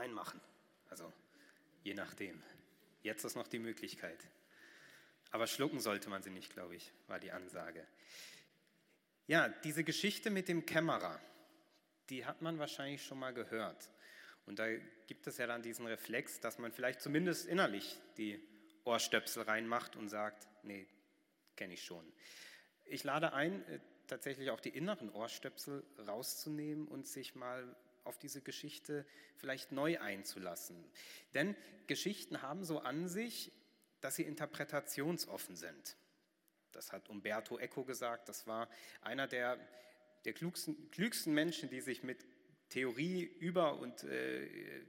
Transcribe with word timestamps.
reinmachen. 0.00 0.40
Also 0.88 1.12
je 1.82 1.94
nachdem. 1.94 2.42
Jetzt 3.02 3.24
ist 3.24 3.36
noch 3.36 3.48
die 3.48 3.58
Möglichkeit. 3.58 4.18
Aber 5.30 5.46
schlucken 5.46 5.80
sollte 5.80 6.10
man 6.10 6.22
sie 6.22 6.30
nicht, 6.30 6.52
glaube 6.52 6.76
ich, 6.76 6.92
war 7.06 7.20
die 7.20 7.30
Ansage. 7.30 7.86
Ja, 9.26 9.48
diese 9.48 9.84
Geschichte 9.84 10.30
mit 10.30 10.48
dem 10.48 10.66
Kämmerer, 10.66 11.20
die 12.08 12.26
hat 12.26 12.42
man 12.42 12.58
wahrscheinlich 12.58 13.04
schon 13.04 13.18
mal 13.18 13.32
gehört. 13.32 13.90
Und 14.46 14.58
da 14.58 14.66
gibt 15.06 15.26
es 15.26 15.38
ja 15.38 15.46
dann 15.46 15.62
diesen 15.62 15.86
Reflex, 15.86 16.40
dass 16.40 16.58
man 16.58 16.72
vielleicht 16.72 17.00
zumindest 17.00 17.46
innerlich 17.46 17.96
die 18.16 18.42
Ohrstöpsel 18.84 19.44
reinmacht 19.44 19.94
und 19.96 20.08
sagt, 20.08 20.48
nee, 20.64 20.88
kenne 21.56 21.74
ich 21.74 21.84
schon. 21.84 22.04
Ich 22.84 23.04
lade 23.04 23.32
ein, 23.32 23.64
äh, 23.68 23.78
tatsächlich 24.08 24.50
auch 24.50 24.60
die 24.60 24.70
inneren 24.70 25.10
Ohrstöpsel 25.10 25.84
rauszunehmen 26.06 26.88
und 26.88 27.06
sich 27.06 27.36
mal 27.36 27.76
auf 28.04 28.18
diese 28.18 28.40
Geschichte 28.40 29.06
vielleicht 29.36 29.72
neu 29.72 29.98
einzulassen. 30.00 30.84
Denn 31.34 31.56
Geschichten 31.86 32.42
haben 32.42 32.64
so 32.64 32.80
an 32.80 33.08
sich, 33.08 33.52
dass 34.00 34.16
sie 34.16 34.22
interpretationsoffen 34.22 35.56
sind. 35.56 35.96
Das 36.72 36.92
hat 36.92 37.08
Umberto 37.08 37.58
Eco 37.58 37.84
gesagt, 37.84 38.28
das 38.28 38.46
war 38.46 38.68
einer 39.02 39.26
der, 39.26 39.58
der 40.24 40.32
klügsten, 40.32 40.90
klügsten 40.90 41.34
Menschen, 41.34 41.68
die 41.68 41.80
sich 41.80 42.02
mit 42.02 42.24
Theorie 42.68 43.24
über 43.24 43.78
und 43.78 44.04
äh, 44.04 44.84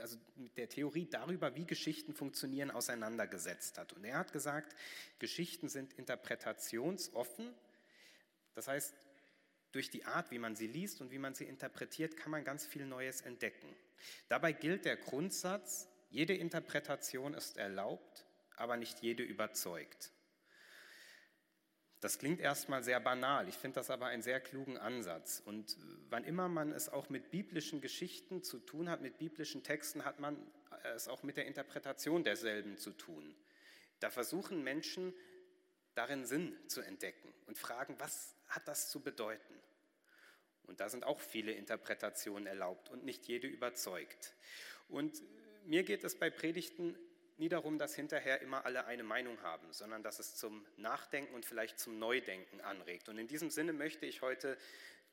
also 0.00 0.18
mit 0.36 0.56
der 0.56 0.68
Theorie 0.68 1.06
darüber, 1.06 1.54
wie 1.54 1.66
Geschichten 1.66 2.14
funktionieren, 2.14 2.70
auseinandergesetzt 2.70 3.78
hat. 3.78 3.92
Und 3.92 4.04
er 4.04 4.18
hat 4.18 4.32
gesagt, 4.32 4.74
Geschichten 5.18 5.68
sind 5.68 5.92
interpretationsoffen. 5.92 7.54
Das 8.54 8.66
heißt, 8.66 8.94
durch 9.72 9.90
die 9.90 10.04
Art, 10.04 10.30
wie 10.30 10.38
man 10.38 10.56
sie 10.56 10.66
liest 10.66 11.00
und 11.00 11.10
wie 11.10 11.18
man 11.18 11.34
sie 11.34 11.44
interpretiert, 11.44 12.16
kann 12.16 12.30
man 12.30 12.44
ganz 12.44 12.66
viel 12.66 12.86
Neues 12.86 13.20
entdecken. 13.20 13.68
Dabei 14.28 14.52
gilt 14.52 14.84
der 14.84 14.96
Grundsatz, 14.96 15.88
jede 16.10 16.34
Interpretation 16.34 17.34
ist 17.34 17.56
erlaubt, 17.56 18.26
aber 18.56 18.76
nicht 18.76 19.00
jede 19.00 19.22
überzeugt. 19.22 20.12
Das 22.00 22.18
klingt 22.18 22.40
erstmal 22.40 22.82
sehr 22.82 22.98
banal, 22.98 23.46
ich 23.48 23.56
finde 23.56 23.76
das 23.76 23.90
aber 23.90 24.06
einen 24.06 24.22
sehr 24.22 24.40
klugen 24.40 24.78
Ansatz. 24.78 25.42
Und 25.44 25.76
wann 26.08 26.24
immer 26.24 26.48
man 26.48 26.72
es 26.72 26.88
auch 26.88 27.10
mit 27.10 27.30
biblischen 27.30 27.82
Geschichten 27.82 28.42
zu 28.42 28.58
tun 28.58 28.88
hat, 28.88 29.02
mit 29.02 29.18
biblischen 29.18 29.62
Texten, 29.62 30.04
hat 30.04 30.18
man 30.18 30.36
es 30.94 31.08
auch 31.08 31.22
mit 31.22 31.36
der 31.36 31.46
Interpretation 31.46 32.24
derselben 32.24 32.78
zu 32.78 32.92
tun. 32.92 33.34
Da 34.00 34.08
versuchen 34.08 34.64
Menschen 34.64 35.12
darin 35.94 36.24
Sinn 36.24 36.56
zu 36.68 36.80
entdecken 36.80 37.32
und 37.46 37.58
fragen, 37.58 37.98
was 37.98 38.34
hat 38.48 38.66
das 38.68 38.90
zu 38.90 39.00
bedeuten? 39.00 39.54
Und 40.64 40.80
da 40.80 40.88
sind 40.88 41.04
auch 41.04 41.20
viele 41.20 41.52
Interpretationen 41.52 42.46
erlaubt 42.46 42.88
und 42.90 43.04
nicht 43.04 43.26
jede 43.26 43.48
überzeugt. 43.48 44.34
Und 44.88 45.22
mir 45.64 45.82
geht 45.82 46.04
es 46.04 46.18
bei 46.18 46.30
Predigten 46.30 46.96
nie 47.38 47.48
darum, 47.48 47.78
dass 47.78 47.94
hinterher 47.94 48.40
immer 48.40 48.64
alle 48.66 48.84
eine 48.86 49.02
Meinung 49.02 49.40
haben, 49.42 49.72
sondern 49.72 50.02
dass 50.02 50.18
es 50.18 50.36
zum 50.36 50.64
Nachdenken 50.76 51.34
und 51.34 51.46
vielleicht 51.46 51.78
zum 51.78 51.98
Neudenken 51.98 52.60
anregt. 52.60 53.08
Und 53.08 53.18
in 53.18 53.26
diesem 53.26 53.50
Sinne 53.50 53.72
möchte 53.72 54.06
ich 54.06 54.22
heute 54.22 54.58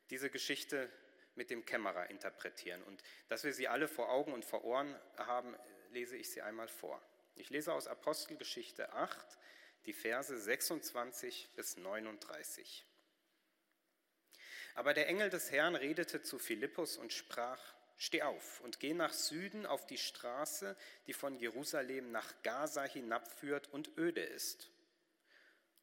diese 0.09 0.29
Geschichte 0.29 0.89
mit 1.35 1.49
dem 1.49 1.65
Kämmerer 1.65 2.09
interpretieren. 2.09 2.83
Und 2.83 3.01
dass 3.29 3.43
wir 3.43 3.53
sie 3.53 3.67
alle 3.67 3.87
vor 3.87 4.11
Augen 4.11 4.33
und 4.33 4.43
vor 4.43 4.63
Ohren 4.65 4.93
haben, 5.17 5.55
lese 5.91 6.17
ich 6.17 6.29
sie 6.29 6.41
einmal 6.41 6.67
vor. 6.67 7.01
Ich 7.35 7.49
lese 7.49 7.73
aus 7.73 7.87
Apostelgeschichte 7.87 8.91
8 8.93 9.37
die 9.87 9.93
Verse 9.93 10.37
26 10.37 11.49
bis 11.55 11.77
39. 11.77 12.85
Aber 14.75 14.93
der 14.93 15.07
Engel 15.07 15.29
des 15.29 15.49
Herrn 15.49 15.75
redete 15.75 16.21
zu 16.21 16.37
Philippus 16.37 16.97
und 16.97 17.13
sprach, 17.13 17.59
Steh 17.99 18.21
auf 18.21 18.61
und 18.61 18.79
geh 18.79 18.93
nach 18.93 19.13
Süden 19.13 19.65
auf 19.65 19.87
die 19.87 19.97
Straße, 19.97 20.77
die 21.07 21.13
von 21.13 21.39
Jerusalem 21.39 22.11
nach 22.11 22.31
Gaza 22.43 22.83
hinabführt 22.83 23.69
und 23.69 23.97
öde 23.97 24.21
ist. 24.21 24.69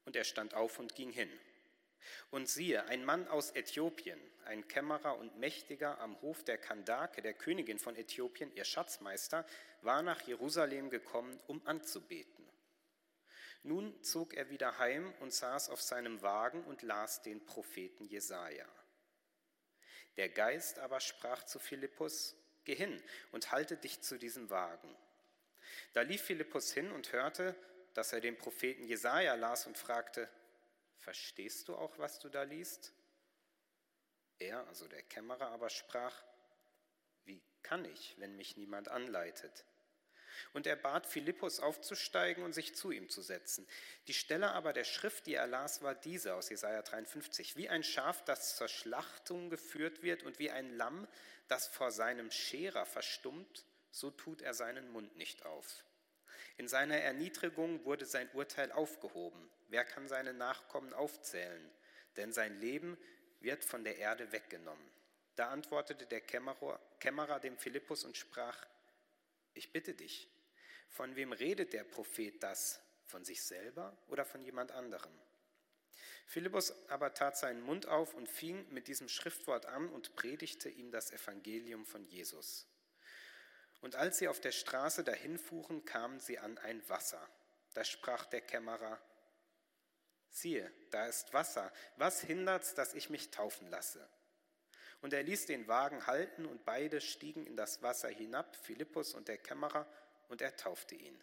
Und 0.05 0.15
er 0.15 0.23
stand 0.23 0.55
auf 0.55 0.79
und 0.79 0.95
ging 0.95 1.11
hin. 1.11 1.31
Und 2.31 2.49
siehe, 2.49 2.85
ein 2.85 3.05
Mann 3.05 3.27
aus 3.27 3.51
Äthiopien, 3.51 4.21
ein 4.45 4.69
Kämmerer 4.69 5.19
und 5.19 5.39
Mächtiger 5.39 5.99
am 5.99 6.21
Hof 6.21 6.45
der 6.45 6.59
Kandake, 6.59 7.21
der 7.21 7.35
Königin 7.35 7.81
von 7.81 7.97
Äthiopien, 7.97 8.55
ihr 8.55 8.65
Schatzmeister, 8.65 9.45
war 9.83 10.03
nach 10.03 10.21
Jerusalem 10.21 10.91
gekommen, 10.91 11.41
um 11.49 11.67
anzubeten. 11.67 12.34
Nun 13.65 14.03
zog 14.03 14.35
er 14.35 14.51
wieder 14.51 14.79
heim 14.79 15.15
und 15.21 15.33
saß 15.33 15.71
auf 15.71 15.81
seinem 15.81 16.21
Wagen 16.21 16.63
und 16.65 16.83
las 16.83 17.23
den 17.23 17.45
Propheten 17.47 18.05
Jesaja. 18.05 18.69
Der 20.19 20.29
Geist 20.29 20.79
aber 20.79 21.01
sprach 21.01 21.45
zu 21.45 21.59
Philippus, 21.59 22.37
Geh 22.65 22.75
hin 22.75 23.03
und 23.33 23.53
halte 23.53 23.77
dich 23.77 24.03
zu 24.03 24.19
diesem 24.19 24.49
Wagen. 24.49 24.95
Da 25.95 26.03
lief 26.03 26.23
Philippus 26.23 26.73
hin 26.73 26.91
und 26.93 27.13
hörte, 27.13 27.55
dass 27.95 28.13
er 28.13 28.21
den 28.21 28.37
Propheten 28.39 28.85
Jesaja 28.85 29.35
las 29.35 29.67
und 29.67 29.79
fragte, 29.79 30.29
Verstehst 30.99 31.69
du 31.69 31.75
auch, 31.77 31.99
was 31.99 32.19
du 32.19 32.29
da 32.29 32.43
liest? 32.43 32.93
Er, 34.39 34.67
also 34.69 34.89
der 34.89 35.03
Kämmerer, 35.03 35.49
aber 35.49 35.71
sprach, 35.71 36.23
Wie 37.25 37.43
kann 37.63 37.87
ich, 37.87 38.15
wenn 38.19 38.37
mich 38.37 38.59
niemand 38.59 38.89
anleitet? 38.89 39.65
Und 40.53 40.67
er 40.67 40.77
bat 40.77 41.07
Philippus 41.07 41.61
aufzusteigen 41.61 42.45
und 42.45 42.53
sich 42.53 42.75
zu 42.75 42.91
ihm 42.91 43.09
zu 43.09 43.23
setzen. 43.23 43.67
Die 44.07 44.15
Stelle 44.15 44.53
aber 44.53 44.73
der 44.73 44.85
Schrift, 44.85 45.27
die 45.27 45.35
er 45.35 45.47
las, 45.47 45.83
war 45.83 45.95
diese 45.95 46.35
aus 46.35 46.51
Jesaja 46.51 46.83
53. 46.83 47.57
Wie 47.57 47.69
ein 47.69 47.83
Schaf, 47.83 48.25
das 48.25 48.57
zur 48.57 48.69
Schlachtung 48.69 49.51
geführt 49.51 50.03
wird 50.03 50.23
und 50.23 50.39
wie 50.39 50.51
ein 50.51 50.77
Lamm, 50.77 51.09
das 51.49 51.67
vor 51.67 51.91
seinem 51.91 52.31
Scherer 52.31 52.87
verstummt, 52.87 53.65
so 53.91 54.11
tut 54.11 54.43
er 54.43 54.55
seinen 54.55 54.91
Mund 54.91 55.17
nicht 55.17 55.45
auf. 55.45 55.85
In 56.57 56.69
seiner 56.69 56.99
Erniedrigung 56.99 57.85
wurde 57.85 58.07
sein 58.07 58.31
Urteil 58.33 58.71
aufgehoben. 58.73 59.51
Wer 59.69 59.85
kann 59.85 60.09
seine 60.09 60.33
Nachkommen 60.33 60.93
aufzählen? 60.93 61.71
Denn 62.17 62.33
sein 62.33 62.59
Leben 62.61 62.97
wird 63.41 63.65
von 63.65 63.85
der 63.85 63.99
Erde 63.99 64.31
weggenommen. 64.33 64.91
Da 65.37 65.49
antwortete 65.51 66.07
der 66.07 66.21
Kämmerer, 66.21 66.81
Kämmerer 67.01 67.41
dem 67.41 67.59
Philippus 67.59 68.05
und 68.05 68.17
sprach, 68.17 68.57
ich 69.55 69.73
bitte 69.73 69.95
dich, 69.95 70.29
von 70.89 71.17
wem 71.17 71.33
redet 71.33 71.73
der 71.73 71.85
Prophet 71.85 72.43
das? 72.43 72.81
Von 73.07 73.25
sich 73.25 73.43
selber 73.43 73.97
oder 74.09 74.25
von 74.25 74.41
jemand 74.43 74.73
anderem? 74.73 75.13
Philippus 76.27 76.73
aber 76.89 77.15
tat 77.15 77.37
seinen 77.37 77.61
Mund 77.61 77.87
auf 77.87 78.15
und 78.15 78.29
fing 78.29 78.67
mit 78.73 78.89
diesem 78.89 79.09
Schriftwort 79.09 79.67
an 79.67 79.89
und 79.91 80.17
predigte 80.17 80.69
ihm 80.69 80.91
das 80.91 81.11
Evangelium 81.11 81.85
von 81.85 82.05
Jesus. 82.05 82.67
Und 83.83 83.97
als 83.97 84.19
sie 84.19 84.29
auf 84.29 84.41
der 84.41 84.53
Straße 84.53 85.05
dahinfuhren, 85.05 85.85
kamen 85.85 86.19
sie 86.19 86.39
an 86.39 86.57
ein 86.59 86.89
Wasser. 86.89 87.29
Da 87.75 87.85
sprach 87.85 88.25
der 88.27 88.41
Kämmerer, 88.41 89.01
siehe, 90.31 90.73
da 90.91 91.07
ist 91.07 91.33
Wasser, 91.33 91.73
was 91.97 92.23
hindert's, 92.23 92.75
dass 92.75 92.95
ich 92.95 93.11
mich 93.11 93.31
taufen 93.31 93.69
lasse? 93.69 94.09
Und 95.05 95.13
er 95.13 95.23
ließ 95.23 95.45
den 95.45 95.69
Wagen 95.69 96.07
halten 96.07 96.47
und 96.47 96.65
beide 96.65 97.03
stiegen 97.03 97.47
in 97.47 97.59
das 97.59 97.83
Wasser 97.83 98.09
hinab, 98.09 98.57
Philippus 98.57 99.13
und 99.13 99.29
der 99.29 99.37
Kämmerer, 99.37 99.87
und 100.29 100.41
er 100.41 100.57
taufte 100.57 100.95
ihn. 100.95 101.23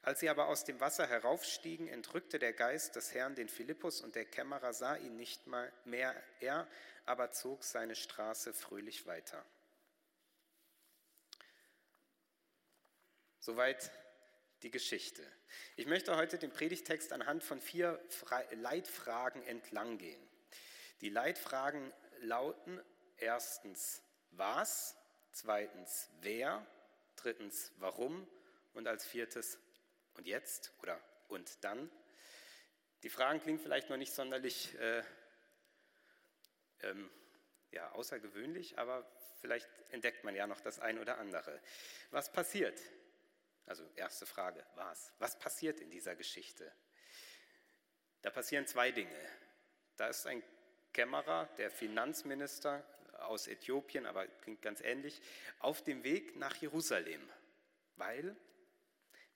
Als 0.00 0.20
sie 0.20 0.30
aber 0.30 0.46
aus 0.46 0.64
dem 0.64 0.80
Wasser 0.80 1.06
heraufstiegen, 1.06 1.88
entrückte 1.88 2.38
der 2.38 2.54
Geist 2.54 2.96
des 2.96 3.12
Herrn 3.12 3.34
den 3.34 3.50
Philippus 3.50 4.00
und 4.00 4.14
der 4.14 4.24
Kämmerer 4.24 4.72
sah 4.72 4.96
ihn 4.96 5.14
nicht 5.14 5.46
mal 5.46 5.70
mehr, 5.84 6.14
er 6.40 6.66
aber 7.04 7.32
zog 7.32 7.64
seine 7.64 7.94
Straße 7.94 8.54
fröhlich 8.54 9.06
weiter. 9.06 9.44
Soweit 13.40 13.90
die 14.62 14.70
Geschichte. 14.70 15.22
Ich 15.76 15.84
möchte 15.84 16.16
heute 16.16 16.38
den 16.38 16.50
Predigtext 16.50 17.12
anhand 17.12 17.44
von 17.44 17.60
vier 17.60 18.02
Leitfragen 18.52 19.42
entlang 19.42 19.98
gehen. 19.98 20.26
Die 21.02 21.10
Leitfragen 21.10 21.92
lauten 22.20 22.80
erstens 23.16 24.02
was, 24.30 24.96
zweitens 25.32 26.10
wer, 26.20 26.66
drittens 27.16 27.72
warum 27.78 28.28
und 28.74 28.86
als 28.86 29.06
viertes 29.06 29.58
und 30.14 30.26
jetzt 30.26 30.72
oder 30.82 31.00
und 31.28 31.64
dann. 31.64 31.90
Die 33.02 33.10
Fragen 33.10 33.40
klingen 33.40 33.58
vielleicht 33.58 33.90
noch 33.90 33.96
nicht 33.96 34.12
sonderlich 34.12 34.74
äh, 34.78 35.02
ähm, 36.82 37.10
ja, 37.70 37.90
außergewöhnlich, 37.92 38.78
aber 38.78 39.06
vielleicht 39.40 39.68
entdeckt 39.90 40.24
man 40.24 40.34
ja 40.34 40.46
noch 40.46 40.60
das 40.60 40.80
ein 40.80 40.98
oder 40.98 41.18
andere. 41.18 41.60
Was 42.10 42.32
passiert? 42.32 42.80
Also 43.66 43.84
erste 43.96 44.26
Frage, 44.26 44.64
was? 44.74 45.12
Was 45.18 45.38
passiert 45.38 45.80
in 45.80 45.90
dieser 45.90 46.14
Geschichte? 46.14 46.72
Da 48.22 48.30
passieren 48.30 48.66
zwei 48.66 48.90
Dinge. 48.90 49.14
Da 49.96 50.08
ist 50.08 50.26
ein 50.26 50.42
Kämmerer, 50.96 51.44
der 51.58 51.70
Finanzminister 51.70 52.82
aus 53.18 53.48
Äthiopien, 53.48 54.06
aber 54.06 54.26
klingt 54.26 54.62
ganz 54.62 54.80
ähnlich, 54.80 55.20
auf 55.58 55.84
dem 55.84 56.02
Weg 56.04 56.36
nach 56.36 56.56
Jerusalem. 56.56 57.20
Weil, 57.96 58.34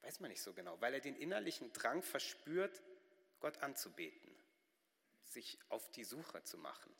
weiß 0.01 0.21
man 0.21 0.31
nicht 0.31 0.41
so 0.41 0.55
genau, 0.55 0.81
weil 0.81 0.95
er 0.95 1.01
den 1.01 1.17
innerlichen 1.17 1.71
Drang 1.75 2.03
verspürt, 2.03 2.83
Gott 3.41 3.59
anzubeten, 3.63 4.35
sich 5.27 5.59
auf 5.69 5.91
die 5.91 6.05
Suche 6.05 6.43
zu 6.45 6.57
machen. 6.57 6.95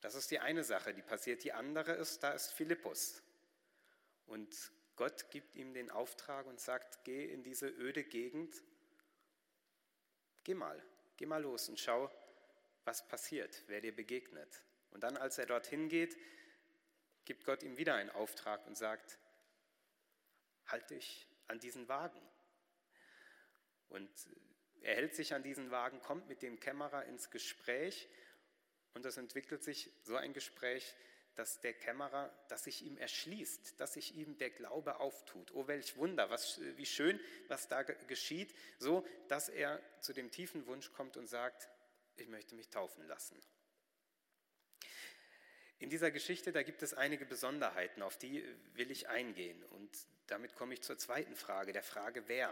Das 0.00 0.16
ist 0.16 0.32
die 0.32 0.40
eine 0.40 0.64
Sache, 0.64 0.92
die 0.92 1.02
passiert. 1.02 1.44
Die 1.44 1.52
andere 1.52 1.92
ist, 1.92 2.24
da 2.24 2.32
ist 2.32 2.50
Philippus. 2.52 3.22
Und 4.26 4.72
Gott 4.96 5.30
gibt 5.30 5.54
ihm 5.54 5.74
den 5.74 5.92
Auftrag 5.92 6.46
und 6.46 6.58
sagt, 6.58 7.04
geh 7.04 7.24
in 7.24 7.44
diese 7.44 7.68
öde 7.68 8.02
Gegend, 8.02 8.64
geh 10.42 10.54
mal, 10.54 10.82
geh 11.16 11.26
mal 11.26 11.40
los 11.40 11.68
und 11.68 11.78
schau, 11.78 12.10
was 12.86 13.06
passiert, 13.06 13.64
wer 13.66 13.80
dir 13.80 13.94
begegnet. 13.94 14.62
Und 14.90 15.02
dann, 15.02 15.16
als 15.16 15.38
er 15.38 15.46
dorthin 15.46 15.88
geht, 15.88 16.16
gibt 17.24 17.44
Gott 17.44 17.62
ihm 17.62 17.76
wieder 17.76 17.94
einen 17.94 18.10
Auftrag 18.10 18.66
und 18.66 18.76
sagt, 18.76 19.18
halt 20.66 20.88
dich 20.90 21.28
an 21.48 21.58
diesen 21.58 21.88
Wagen. 21.88 22.20
Und 23.88 24.10
er 24.80 24.94
hält 24.94 25.14
sich 25.14 25.34
an 25.34 25.42
diesen 25.42 25.70
Wagen, 25.70 26.00
kommt 26.00 26.28
mit 26.28 26.42
dem 26.42 26.60
Kämmerer 26.60 27.04
ins 27.06 27.30
Gespräch 27.30 28.08
und 28.94 29.04
es 29.04 29.16
entwickelt 29.16 29.62
sich 29.62 29.90
so 30.02 30.16
ein 30.16 30.32
Gespräch, 30.32 30.94
dass 31.34 31.60
der 31.60 31.74
Kämmerer, 31.74 32.32
dass 32.48 32.64
sich 32.64 32.82
ihm 32.82 32.96
erschließt, 32.96 33.78
dass 33.78 33.92
sich 33.92 34.14
ihm 34.14 34.38
der 34.38 34.50
Glaube 34.50 35.00
auftut. 35.00 35.52
Oh, 35.54 35.66
welch 35.66 35.96
Wunder, 35.96 36.30
was, 36.30 36.60
wie 36.76 36.86
schön, 36.86 37.20
was 37.48 37.68
da 37.68 37.82
geschieht, 37.82 38.54
so 38.78 39.06
dass 39.28 39.50
er 39.50 39.82
zu 40.00 40.14
dem 40.14 40.30
tiefen 40.30 40.66
Wunsch 40.66 40.92
kommt 40.92 41.18
und 41.18 41.26
sagt, 41.26 41.68
ich 42.20 42.28
möchte 42.28 42.54
mich 42.54 42.68
taufen 42.68 43.06
lassen. 43.06 43.40
In 45.78 45.90
dieser 45.90 46.10
Geschichte, 46.10 46.52
da 46.52 46.62
gibt 46.62 46.82
es 46.82 46.94
einige 46.94 47.26
Besonderheiten, 47.26 48.02
auf 48.02 48.16
die 48.16 48.42
will 48.74 48.90
ich 48.90 49.08
eingehen. 49.08 49.62
Und 49.64 49.90
damit 50.26 50.54
komme 50.54 50.74
ich 50.74 50.82
zur 50.82 50.96
zweiten 50.96 51.36
Frage, 51.36 51.72
der 51.72 51.82
Frage, 51.82 52.24
wer. 52.28 52.50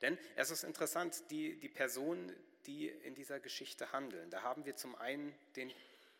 Denn 0.00 0.16
es 0.36 0.50
ist 0.50 0.62
interessant, 0.62 1.30
die, 1.30 1.58
die 1.58 1.68
Personen, 1.68 2.34
die 2.66 2.88
in 2.88 3.14
dieser 3.14 3.40
Geschichte 3.40 3.90
handeln. 3.92 4.30
Da 4.30 4.42
haben 4.42 4.64
wir 4.64 4.76
zum 4.76 4.94
einen 4.94 5.34
den 5.56 5.72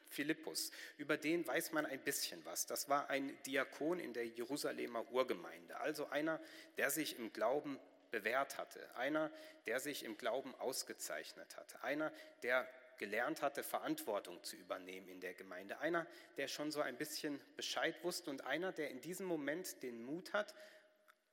Philippus. 0.09 0.73
Über 0.99 1.17
den 1.17 1.47
weiß 1.47 1.73
man 1.73 1.87
ein 1.87 2.01
bisschen 2.01 2.45
was. 2.45 2.67
Das 2.67 2.89
war 2.89 3.09
ein 3.09 3.37
Diakon 3.45 3.99
in 3.99 4.13
der 4.13 4.27
Jerusalemer 4.27 5.11
Urgemeinde, 5.11 5.79
also 5.79 6.07
einer, 6.07 6.41
der 6.77 6.91
sich 6.91 7.19
im 7.19 7.33
Glauben 7.33 7.79
bewährt 8.13 8.59
hatte, 8.59 8.95
einer, 8.95 9.33
der 9.67 9.81
sich 9.81 10.05
im 10.05 10.17
Glauben 10.17 10.55
ausgezeichnet 10.57 11.57
hatte, 11.57 11.83
einer, 11.83 12.13
der 12.45 12.69
gelernt 12.99 13.43
hatte, 13.43 13.65
Verantwortung 13.65 14.45
zu 14.45 14.55
übernehmen 14.55 15.09
in 15.09 15.21
der 15.21 15.35
Gemeinde, 15.35 15.81
einer, 15.81 16.07
der 16.37 16.47
schon 16.47 16.71
so 16.71 16.81
ein 16.81 16.97
bisschen 16.97 17.41
Bescheid 17.57 18.05
wusste 18.05 18.31
und 18.31 18.45
einer, 18.45 18.71
der 18.71 18.91
in 18.91 19.01
diesem 19.01 19.27
Moment 19.27 19.83
den 19.83 20.05
Mut 20.05 20.33
hat, 20.33 20.55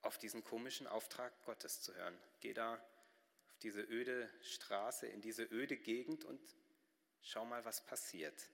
auf 0.02 0.18
diesen 0.18 0.44
komischen 0.44 0.88
Auftrag 0.88 1.32
Gottes 1.44 1.82
zu 1.82 1.94
hören. 1.94 2.18
Geh 2.40 2.54
da 2.54 2.76
auf 2.76 3.58
diese 3.62 3.82
öde 3.82 4.30
Straße, 4.42 5.06
in 5.06 5.22
diese 5.22 5.44
öde 5.44 5.78
Gegend 5.78 6.24
und 6.24 6.42
schau 7.22 7.46
mal, 7.46 7.64
was 7.66 7.86
passiert. 7.86 8.50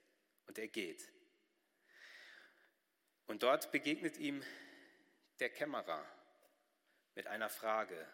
Und 0.46 0.58
er 0.58 0.68
geht. 0.68 1.08
Und 3.26 3.42
dort 3.42 3.72
begegnet 3.72 4.18
ihm 4.18 4.42
der 5.40 5.50
Kämmerer 5.50 6.04
mit 7.16 7.26
einer 7.26 7.48
Frage, 7.48 8.06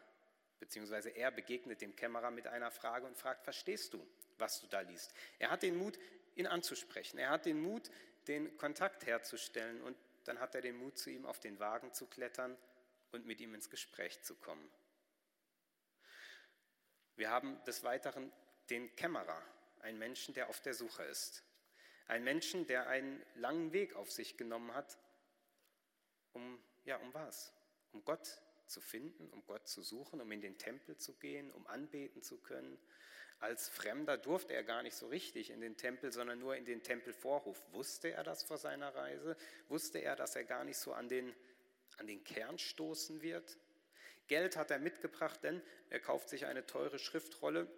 beziehungsweise 0.61 1.11
er 1.11 1.31
begegnet 1.31 1.83
dem 1.83 1.95
Kämmerer 1.95 2.31
mit 2.31 2.47
einer 2.47 2.71
Frage 2.71 3.05
und 3.05 3.19
fragt, 3.19 3.45
verstehst 3.45 3.93
du, 3.93 4.07
was 4.39 4.61
du 4.61 4.69
da 4.69 4.81
liest? 4.81 5.13
Er 5.39 5.51
hat 5.51 5.63
den 5.63 5.77
Mut, 5.77 5.99
ihn 6.37 6.47
anzusprechen. 6.47 7.19
Er 7.19 7.31
hat 7.31 7.45
den 7.45 7.61
Mut, 7.61 7.91
den 8.29 8.57
Kontakt 8.57 9.05
herzustellen 9.05 9.83
und 9.83 9.97
dann 10.25 10.39
hat 10.39 10.55
er 10.55 10.61
den 10.61 10.77
Mut, 10.77 10.97
zu 10.97 11.11
ihm 11.11 11.27
auf 11.27 11.41
den 11.41 11.59
Wagen 11.59 11.93
zu 11.93 12.07
klettern 12.07 12.57
und 13.11 13.27
mit 13.27 13.41
ihm 13.41 13.55
ins 13.55 13.69
Gespräch 13.69 14.23
zu 14.23 14.37
kommen. 14.37 14.71
Wir 17.17 17.31
haben 17.31 17.63
des 17.65 17.83
Weiteren 17.83 18.33
den 18.71 18.95
Kämmerer, 18.95 19.43
einen 19.81 19.99
Menschen, 19.99 20.33
der 20.33 20.49
auf 20.49 20.61
der 20.61 20.75
Suche 20.75 21.03
ist. 21.03 21.45
Ein 22.07 22.23
Menschen, 22.23 22.67
der 22.67 22.87
einen 22.87 23.21
langen 23.35 23.73
Weg 23.73 23.95
auf 23.97 24.11
sich 24.11 24.37
genommen 24.37 24.73
hat, 24.75 24.97
um, 26.33 26.63
ja, 26.85 26.97
um 26.99 27.13
was? 27.13 27.53
Um 27.91 28.05
Gott 28.05 28.41
zu 28.73 28.81
finden, 28.81 29.29
um 29.31 29.45
Gott 29.45 29.69
zu 29.69 29.83
suchen, 29.83 30.21
um 30.21 30.33
in 30.33 30.41
den 30.41 30.59
Tempel 30.59 30.97
zu 30.97 31.15
gehen, 31.15 31.53
um 31.53 31.67
anbeten 31.67 32.23
zu 32.23 32.39
können. 32.39 32.79
Als 33.39 33.69
Fremder 33.69 34.17
durfte 34.17 34.55
er 34.55 34.63
gar 34.63 34.83
nicht 34.83 34.95
so 34.95 35.09
richtig 35.09 35.51
in 35.51 35.61
den 35.61 35.77
Tempel, 35.77 36.13
sondern 36.13 36.39
nur 36.39 36.57
in 36.57 36.65
den 36.65 36.83
Tempelvorhof. 36.83 37.61
Wusste 37.73 38.13
er 38.13 38.23
das 38.23 38.45
vor 38.45 38.57
seiner 38.57 38.95
Reise? 38.95 39.37
Wusste 39.69 39.99
er, 39.99 40.17
dass 40.17 40.37
er 40.37 40.45
gar 40.45 40.65
nicht 40.65 40.79
so 40.79 40.93
an 40.93 41.09
den, 41.09 41.35
an 41.99 42.07
den 42.07 42.23
Kern 42.25 42.59
stoßen 42.59 43.21
wird? 43.21 43.59
Geld 44.29 44.57
hat 44.57 44.71
er 44.71 44.79
mitgebracht, 44.79 45.43
denn 45.43 45.61
er 45.91 46.01
kauft 46.01 46.29
sich 46.29 46.47
eine 46.47 46.67
teure 46.67 46.99
Schriftrolle. 46.99 47.69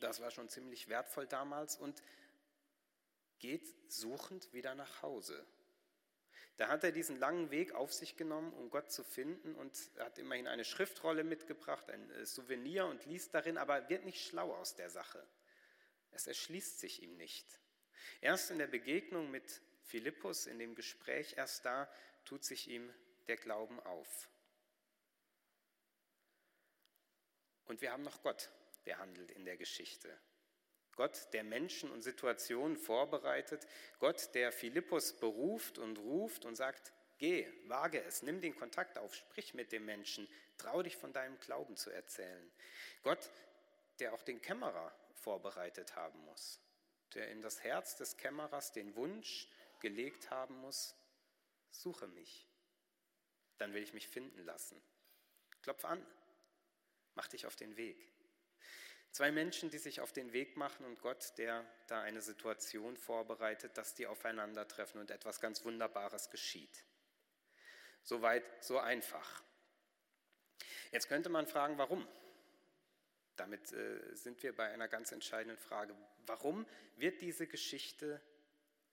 Das 0.00 0.20
war 0.20 0.30
schon 0.30 0.48
ziemlich 0.48 0.88
wertvoll 0.88 1.26
damals 1.26 1.76
und 1.76 2.02
geht 3.38 3.72
suchend 3.90 4.52
wieder 4.52 4.74
nach 4.74 5.02
Hause. 5.02 5.46
Da 6.56 6.68
hat 6.68 6.84
er 6.84 6.92
diesen 6.92 7.18
langen 7.18 7.50
Weg 7.50 7.72
auf 7.72 7.92
sich 7.92 8.16
genommen, 8.16 8.52
um 8.52 8.70
Gott 8.70 8.90
zu 8.90 9.02
finden 9.02 9.56
und 9.56 9.76
hat 9.98 10.18
immerhin 10.18 10.46
eine 10.46 10.64
Schriftrolle 10.64 11.24
mitgebracht, 11.24 11.90
ein 11.90 12.10
äh, 12.12 12.24
Souvenir 12.24 12.86
und 12.86 13.04
liest 13.06 13.34
darin, 13.34 13.58
aber 13.58 13.88
wird 13.88 14.04
nicht 14.04 14.24
schlau 14.24 14.54
aus 14.54 14.76
der 14.76 14.88
Sache. 14.88 15.26
Es 16.12 16.28
erschließt 16.28 16.78
sich 16.78 17.02
ihm 17.02 17.16
nicht. 17.16 17.46
Erst 18.20 18.52
in 18.52 18.58
der 18.58 18.68
Begegnung 18.68 19.30
mit 19.30 19.60
Philippus, 19.82 20.46
in 20.46 20.58
dem 20.58 20.76
Gespräch, 20.76 21.34
erst 21.36 21.64
da 21.64 21.92
tut 22.24 22.44
sich 22.44 22.68
ihm 22.68 22.92
der 23.26 23.36
Glauben 23.36 23.80
auf. 23.80 24.28
Und 27.64 27.80
wir 27.80 27.90
haben 27.90 28.04
noch 28.04 28.22
Gott, 28.22 28.50
der 28.86 28.98
handelt 28.98 29.30
in 29.32 29.44
der 29.44 29.56
Geschichte. 29.56 30.16
Gott, 30.96 31.28
der 31.32 31.44
Menschen 31.44 31.90
und 31.90 32.02
Situationen 32.02 32.76
vorbereitet, 32.76 33.66
Gott, 33.98 34.34
der 34.34 34.52
Philippus 34.52 35.12
beruft 35.12 35.78
und 35.78 35.98
ruft 35.98 36.44
und 36.44 36.54
sagt, 36.54 36.92
geh, 37.18 37.46
wage 37.66 38.02
es, 38.02 38.22
nimm 38.22 38.40
den 38.40 38.54
Kontakt 38.54 38.98
auf, 38.98 39.14
sprich 39.14 39.54
mit 39.54 39.72
dem 39.72 39.84
Menschen, 39.84 40.28
trau 40.58 40.82
dich 40.82 40.96
von 40.96 41.12
deinem 41.12 41.38
Glauben 41.40 41.76
zu 41.76 41.90
erzählen. 41.90 42.50
Gott, 43.02 43.30
der 43.98 44.12
auch 44.14 44.22
den 44.22 44.40
Kämmerer 44.40 44.94
vorbereitet 45.14 45.96
haben 45.96 46.18
muss, 46.26 46.60
der 47.14 47.30
in 47.30 47.42
das 47.42 47.62
Herz 47.62 47.96
des 47.96 48.16
Kämmerers 48.16 48.72
den 48.72 48.94
Wunsch 48.96 49.48
gelegt 49.80 50.30
haben 50.30 50.56
muss, 50.60 50.94
suche 51.70 52.06
mich, 52.08 52.48
dann 53.58 53.72
will 53.72 53.82
ich 53.82 53.94
mich 53.94 54.08
finden 54.08 54.44
lassen. 54.44 54.80
Klopf 55.62 55.84
an, 55.84 56.04
mach 57.14 57.28
dich 57.28 57.46
auf 57.46 57.56
den 57.56 57.76
Weg. 57.76 58.13
Zwei 59.14 59.30
Menschen, 59.30 59.70
die 59.70 59.78
sich 59.78 60.00
auf 60.00 60.10
den 60.10 60.32
Weg 60.32 60.56
machen 60.56 60.84
und 60.84 61.00
Gott, 61.00 61.34
der 61.38 61.64
da 61.86 62.02
eine 62.02 62.20
Situation 62.20 62.96
vorbereitet, 62.96 63.78
dass 63.78 63.94
die 63.94 64.08
aufeinandertreffen 64.08 65.00
und 65.00 65.12
etwas 65.12 65.40
ganz 65.40 65.64
Wunderbares 65.64 66.30
geschieht. 66.30 66.84
Soweit, 68.02 68.42
so 68.60 68.80
einfach. 68.80 69.40
Jetzt 70.90 71.06
könnte 71.06 71.28
man 71.28 71.46
fragen, 71.46 71.78
warum? 71.78 72.08
Damit 73.36 73.72
äh, 73.72 74.16
sind 74.16 74.42
wir 74.42 74.52
bei 74.52 74.72
einer 74.72 74.88
ganz 74.88 75.12
entscheidenden 75.12 75.58
Frage. 75.58 75.94
Warum 76.26 76.66
wird 76.96 77.22
diese 77.22 77.46
Geschichte 77.46 78.20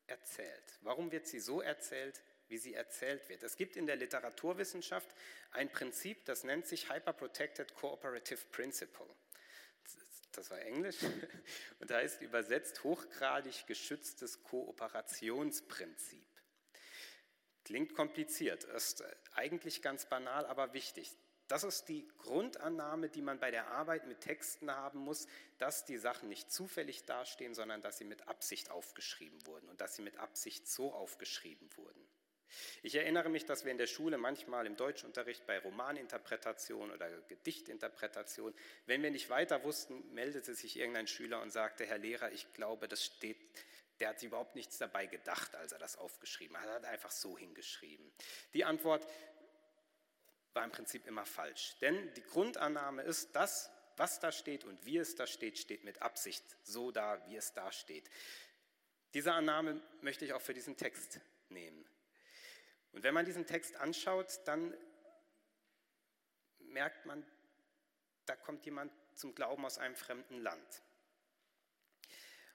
erzählt? 0.05 0.77
Warum 0.81 1.11
wird 1.11 1.25
sie 1.25 1.39
so 1.39 1.61
erzählt, 1.61 2.21
wie 2.47 2.59
sie 2.59 2.75
erzählt 2.75 3.27
wird? 3.27 3.41
Es 3.41 3.57
gibt 3.57 3.75
in 3.75 3.87
der 3.87 3.95
Literaturwissenschaft 3.95 5.09
ein 5.49 5.71
Prinzip, 5.71 6.25
das 6.25 6.43
nennt 6.43 6.67
sich 6.67 6.91
Hyperprotected 6.91 7.73
Cooperative 7.73 8.45
Principle 8.51 9.09
das 10.31 10.49
war 10.51 10.59
Englisch, 10.59 10.97
und 11.79 11.91
heißt 11.91 12.21
übersetzt 12.21 12.83
hochgradig 12.83 13.65
geschütztes 13.67 14.43
Kooperationsprinzip. 14.43 16.25
Klingt 17.63 17.93
kompliziert, 17.93 18.63
ist 18.63 19.03
eigentlich 19.33 19.81
ganz 19.81 20.07
banal, 20.07 20.45
aber 20.45 20.73
wichtig. 20.73 21.15
Das 21.47 21.63
ist 21.65 21.89
die 21.89 22.07
Grundannahme, 22.17 23.09
die 23.09 23.21
man 23.21 23.39
bei 23.39 23.51
der 23.51 23.67
Arbeit 23.67 24.07
mit 24.07 24.21
Texten 24.21 24.71
haben 24.71 24.99
muss, 24.99 25.27
dass 25.57 25.83
die 25.83 25.97
Sachen 25.97 26.29
nicht 26.29 26.49
zufällig 26.49 27.03
dastehen, 27.03 27.53
sondern 27.53 27.81
dass 27.81 27.97
sie 27.97 28.05
mit 28.05 28.27
Absicht 28.29 28.71
aufgeschrieben 28.71 29.45
wurden 29.45 29.67
und 29.67 29.81
dass 29.81 29.95
sie 29.95 30.01
mit 30.01 30.17
Absicht 30.17 30.67
so 30.67 30.93
aufgeschrieben 30.93 31.69
wurden. 31.75 32.07
Ich 32.83 32.95
erinnere 32.95 33.29
mich, 33.29 33.45
dass 33.45 33.65
wir 33.65 33.71
in 33.71 33.77
der 33.77 33.87
Schule 33.87 34.17
manchmal 34.17 34.65
im 34.65 34.75
Deutschunterricht 34.75 35.45
bei 35.45 35.59
Romaninterpretation 35.59 36.91
oder 36.91 37.09
Gedichtinterpretation, 37.27 38.53
wenn 38.85 39.03
wir 39.03 39.11
nicht 39.11 39.29
weiter 39.29 39.63
wussten, 39.63 40.13
meldete 40.13 40.53
sich 40.55 40.77
irgendein 40.77 41.07
Schüler 41.07 41.41
und 41.41 41.51
sagte, 41.51 41.85
Herr 41.85 41.97
Lehrer, 41.97 42.31
ich 42.31 42.51
glaube, 42.53 42.87
das 42.87 43.05
steht, 43.05 43.37
der 43.99 44.09
hat 44.09 44.23
überhaupt 44.23 44.55
nichts 44.55 44.77
dabei 44.77 45.05
gedacht, 45.05 45.55
als 45.55 45.71
er 45.71 45.79
das 45.79 45.97
aufgeschrieben 45.97 46.57
hat. 46.57 46.67
Er 46.67 46.75
hat 46.75 46.85
einfach 46.85 47.11
so 47.11 47.37
hingeschrieben. 47.37 48.11
Die 48.53 48.65
Antwort 48.65 49.05
war 50.53 50.63
im 50.63 50.71
Prinzip 50.71 51.05
immer 51.07 51.25
falsch. 51.25 51.75
Denn 51.81 52.13
die 52.15 52.23
Grundannahme 52.23 53.03
ist, 53.03 53.35
dass 53.35 53.69
was 53.97 54.19
da 54.19 54.31
steht 54.31 54.63
und 54.63 54.83
wie 54.85 54.97
es 54.97 55.15
da 55.15 55.27
steht, 55.27 55.59
steht 55.59 55.83
mit 55.83 56.01
Absicht 56.01 56.43
so 56.63 56.91
da, 56.91 57.23
wie 57.27 57.35
es 57.35 57.53
da 57.53 57.71
steht. 57.71 58.09
Diese 59.13 59.33
Annahme 59.33 59.81
möchte 60.01 60.25
ich 60.25 60.33
auch 60.33 60.41
für 60.41 60.53
diesen 60.53 60.77
Text 60.77 61.19
nehmen. 61.49 61.85
Und 62.91 63.03
wenn 63.03 63.13
man 63.13 63.25
diesen 63.25 63.45
Text 63.45 63.75
anschaut, 63.77 64.39
dann 64.45 64.75
merkt 66.59 67.05
man, 67.05 67.25
da 68.25 68.35
kommt 68.35 68.65
jemand 68.65 68.91
zum 69.15 69.35
Glauben 69.35 69.65
aus 69.65 69.77
einem 69.77 69.95
fremden 69.95 70.39
Land. 70.39 70.81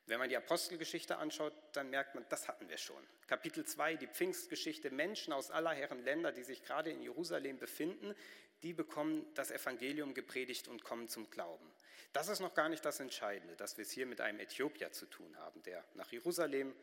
Wenn 0.07 0.21
man 0.21 0.28
die 0.28 0.37
Apostelgeschichte 0.37 1.19
anschaut, 1.19 1.52
dann 1.73 1.90
merkt 1.90 2.14
man, 2.14 2.25
das 2.28 2.47
hatten 2.47 2.69
wir 2.69 2.78
schon. 2.78 3.05
Kapitel 3.26 3.64
2, 3.64 3.97
die 3.97 4.07
Pfingstgeschichte, 4.07 4.90
Menschen 4.90 5.33
aus 5.33 5.50
aller 5.50 5.73
Herren 5.73 6.05
Länder, 6.05 6.31
die 6.31 6.45
sich 6.45 6.62
gerade 6.62 6.90
in 6.90 7.02
Jerusalem 7.02 7.59
befinden, 7.59 8.14
die 8.62 8.73
bekommen 8.73 9.26
das 9.35 9.50
Evangelium 9.50 10.14
gepredigt 10.14 10.69
und 10.69 10.85
kommen 10.85 11.09
zum 11.09 11.28
Glauben. 11.31 11.69
Das 12.12 12.28
ist 12.28 12.40
noch 12.40 12.55
gar 12.55 12.69
nicht 12.69 12.85
das 12.85 13.00
Entscheidende, 13.00 13.57
dass 13.57 13.76
wir 13.76 13.83
es 13.83 13.90
hier 13.90 14.07
mit 14.07 14.21
einem 14.21 14.38
Äthiopier 14.38 14.93
zu 14.93 15.07
tun 15.07 15.37
haben, 15.38 15.62
der 15.64 15.85
nach 15.95 16.11
Jerusalem 16.12 16.75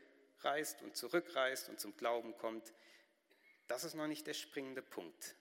reist 0.42 0.82
und 0.82 0.98
zurückreist 0.98 1.70
und 1.70 1.80
zum 1.80 1.96
Glauben 1.96 2.38
kommt. 2.38 2.74
Das 3.68 3.84
ist 3.84 3.96
noch 3.96 4.08
nicht 4.08 4.28
der 4.28 4.34
springende 4.34 4.82
Punkt. 4.82 5.36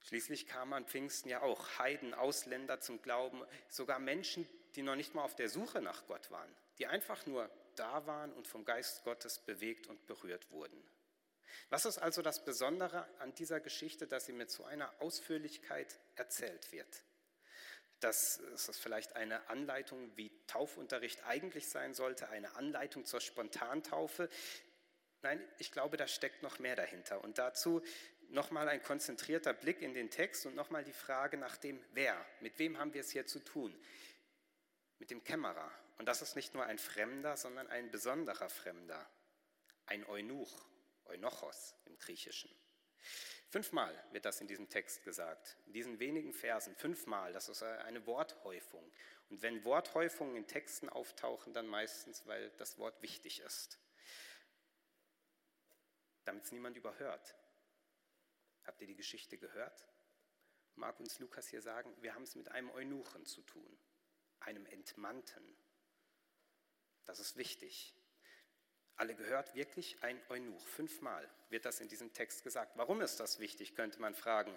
Schließlich 0.00 0.46
kamen 0.46 0.72
an 0.72 0.86
Pfingsten 0.86 1.28
ja 1.28 1.42
auch 1.42 1.78
Heiden, 1.78 2.14
Ausländer 2.14 2.80
zum 2.80 3.02
Glauben, 3.02 3.42
sogar 3.68 3.98
Menschen, 3.98 4.48
die 4.74 4.82
noch 4.82 4.96
nicht 4.96 5.14
mal 5.14 5.22
auf 5.22 5.36
der 5.36 5.48
Suche 5.48 5.82
nach 5.82 6.06
Gott 6.06 6.30
waren, 6.30 6.54
die 6.78 6.86
einfach 6.86 7.26
nur 7.26 7.50
da 7.76 8.06
waren 8.06 8.32
und 8.32 8.46
vom 8.46 8.64
Geist 8.64 9.04
Gottes 9.04 9.38
bewegt 9.38 9.86
und 9.86 10.06
berührt 10.06 10.50
wurden. 10.50 10.82
Was 11.70 11.84
ist 11.84 11.98
also 11.98 12.22
das 12.22 12.44
Besondere 12.44 13.06
an 13.18 13.34
dieser 13.34 13.60
Geschichte, 13.60 14.06
dass 14.06 14.26
sie 14.26 14.32
mit 14.32 14.50
so 14.50 14.64
einer 14.64 14.90
Ausführlichkeit 15.00 15.98
erzählt 16.16 16.72
wird? 16.72 17.02
Das 18.00 18.36
ist 18.36 18.78
vielleicht 18.78 19.16
eine 19.16 19.48
Anleitung, 19.48 20.16
wie 20.16 20.30
Taufunterricht 20.46 21.24
eigentlich 21.26 21.68
sein 21.68 21.94
sollte, 21.94 22.28
eine 22.28 22.54
Anleitung 22.54 23.04
zur 23.04 23.20
Spontantaufe. 23.20 24.28
Nein, 25.22 25.42
ich 25.58 25.72
glaube, 25.72 25.96
da 25.96 26.06
steckt 26.06 26.42
noch 26.42 26.58
mehr 26.58 26.76
dahinter. 26.76 27.22
Und 27.24 27.38
dazu 27.38 27.82
nochmal 28.30 28.68
ein 28.68 28.82
konzentrierter 28.82 29.52
Blick 29.52 29.82
in 29.82 29.94
den 29.94 30.10
Text 30.10 30.46
und 30.46 30.54
nochmal 30.54 30.84
die 30.84 30.92
Frage 30.92 31.36
nach 31.36 31.56
dem 31.56 31.82
Wer. 31.92 32.24
Mit 32.40 32.58
wem 32.58 32.78
haben 32.78 32.94
wir 32.94 33.00
es 33.00 33.10
hier 33.10 33.26
zu 33.26 33.40
tun? 33.40 33.74
Mit 34.98 35.10
dem 35.10 35.24
Kämmerer. 35.24 35.70
Und 35.98 36.06
das 36.06 36.22
ist 36.22 36.36
nicht 36.36 36.54
nur 36.54 36.64
ein 36.64 36.78
Fremder, 36.78 37.36
sondern 37.36 37.66
ein 37.68 37.90
besonderer 37.90 38.48
Fremder. 38.48 39.08
Ein 39.86 40.04
Eunuch, 40.06 40.66
Eunochos 41.06 41.74
im 41.86 41.98
Griechischen. 41.98 42.50
Fünfmal 43.50 43.94
wird 44.12 44.26
das 44.26 44.40
in 44.42 44.46
diesem 44.46 44.68
Text 44.68 45.02
gesagt, 45.04 45.56
in 45.66 45.72
diesen 45.72 45.98
wenigen 45.98 46.34
Versen, 46.34 46.76
fünfmal, 46.76 47.32
das 47.32 47.48
ist 47.48 47.62
eine 47.62 48.06
Worthäufung. 48.06 48.92
Und 49.30 49.40
wenn 49.40 49.64
Worthäufungen 49.64 50.36
in 50.36 50.46
Texten 50.46 50.90
auftauchen, 50.90 51.54
dann 51.54 51.66
meistens, 51.66 52.26
weil 52.26 52.50
das 52.58 52.76
Wort 52.78 53.00
wichtig 53.00 53.40
ist, 53.40 53.78
damit 56.28 56.44
es 56.44 56.52
niemand 56.52 56.76
überhört. 56.76 57.34
Habt 58.64 58.80
ihr 58.82 58.86
die 58.86 58.94
Geschichte 58.94 59.38
gehört? 59.38 59.88
Mag 60.74 61.00
uns 61.00 61.18
Lukas 61.18 61.48
hier 61.48 61.62
sagen, 61.62 61.90
wir 62.02 62.14
haben 62.14 62.22
es 62.22 62.34
mit 62.36 62.50
einem 62.50 62.70
Eunuchen 62.70 63.24
zu 63.24 63.40
tun, 63.42 63.78
einem 64.40 64.66
Entmannten. 64.66 65.56
Das 67.06 67.18
ist 67.18 67.36
wichtig. 67.36 67.94
Alle 68.96 69.14
gehört 69.14 69.54
wirklich 69.54 70.02
ein 70.02 70.20
Eunuch. 70.28 70.68
Fünfmal 70.68 71.28
wird 71.48 71.64
das 71.64 71.80
in 71.80 71.88
diesem 71.88 72.12
Text 72.12 72.44
gesagt. 72.44 72.72
Warum 72.76 73.00
ist 73.00 73.18
das 73.20 73.38
wichtig, 73.38 73.74
könnte 73.74 73.98
man 74.00 74.14
fragen. 74.14 74.54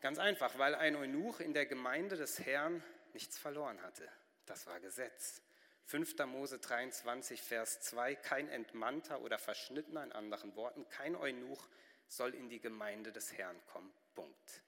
Ganz 0.00 0.18
einfach, 0.18 0.58
weil 0.58 0.74
ein 0.74 0.94
Eunuch 0.94 1.40
in 1.40 1.54
der 1.54 1.64
Gemeinde 1.64 2.16
des 2.16 2.38
Herrn 2.40 2.82
nichts 3.14 3.38
verloren 3.38 3.80
hatte. 3.82 4.06
Das 4.44 4.66
war 4.66 4.78
Gesetz. 4.80 5.40
5. 5.84 6.26
Mose 6.26 6.58
23, 6.58 7.42
Vers 7.42 7.80
2, 7.82 8.14
kein 8.16 8.48
Entmannter 8.48 9.20
oder 9.20 9.38
Verschnittener, 9.38 10.04
in 10.04 10.12
anderen 10.12 10.54
Worten, 10.56 10.88
kein 10.88 11.16
Eunuch 11.16 11.68
soll 12.08 12.34
in 12.34 12.48
die 12.48 12.60
Gemeinde 12.60 13.12
des 13.12 13.32
Herrn 13.32 13.56
kommen. 13.66 13.92
Punkt. 14.14 14.62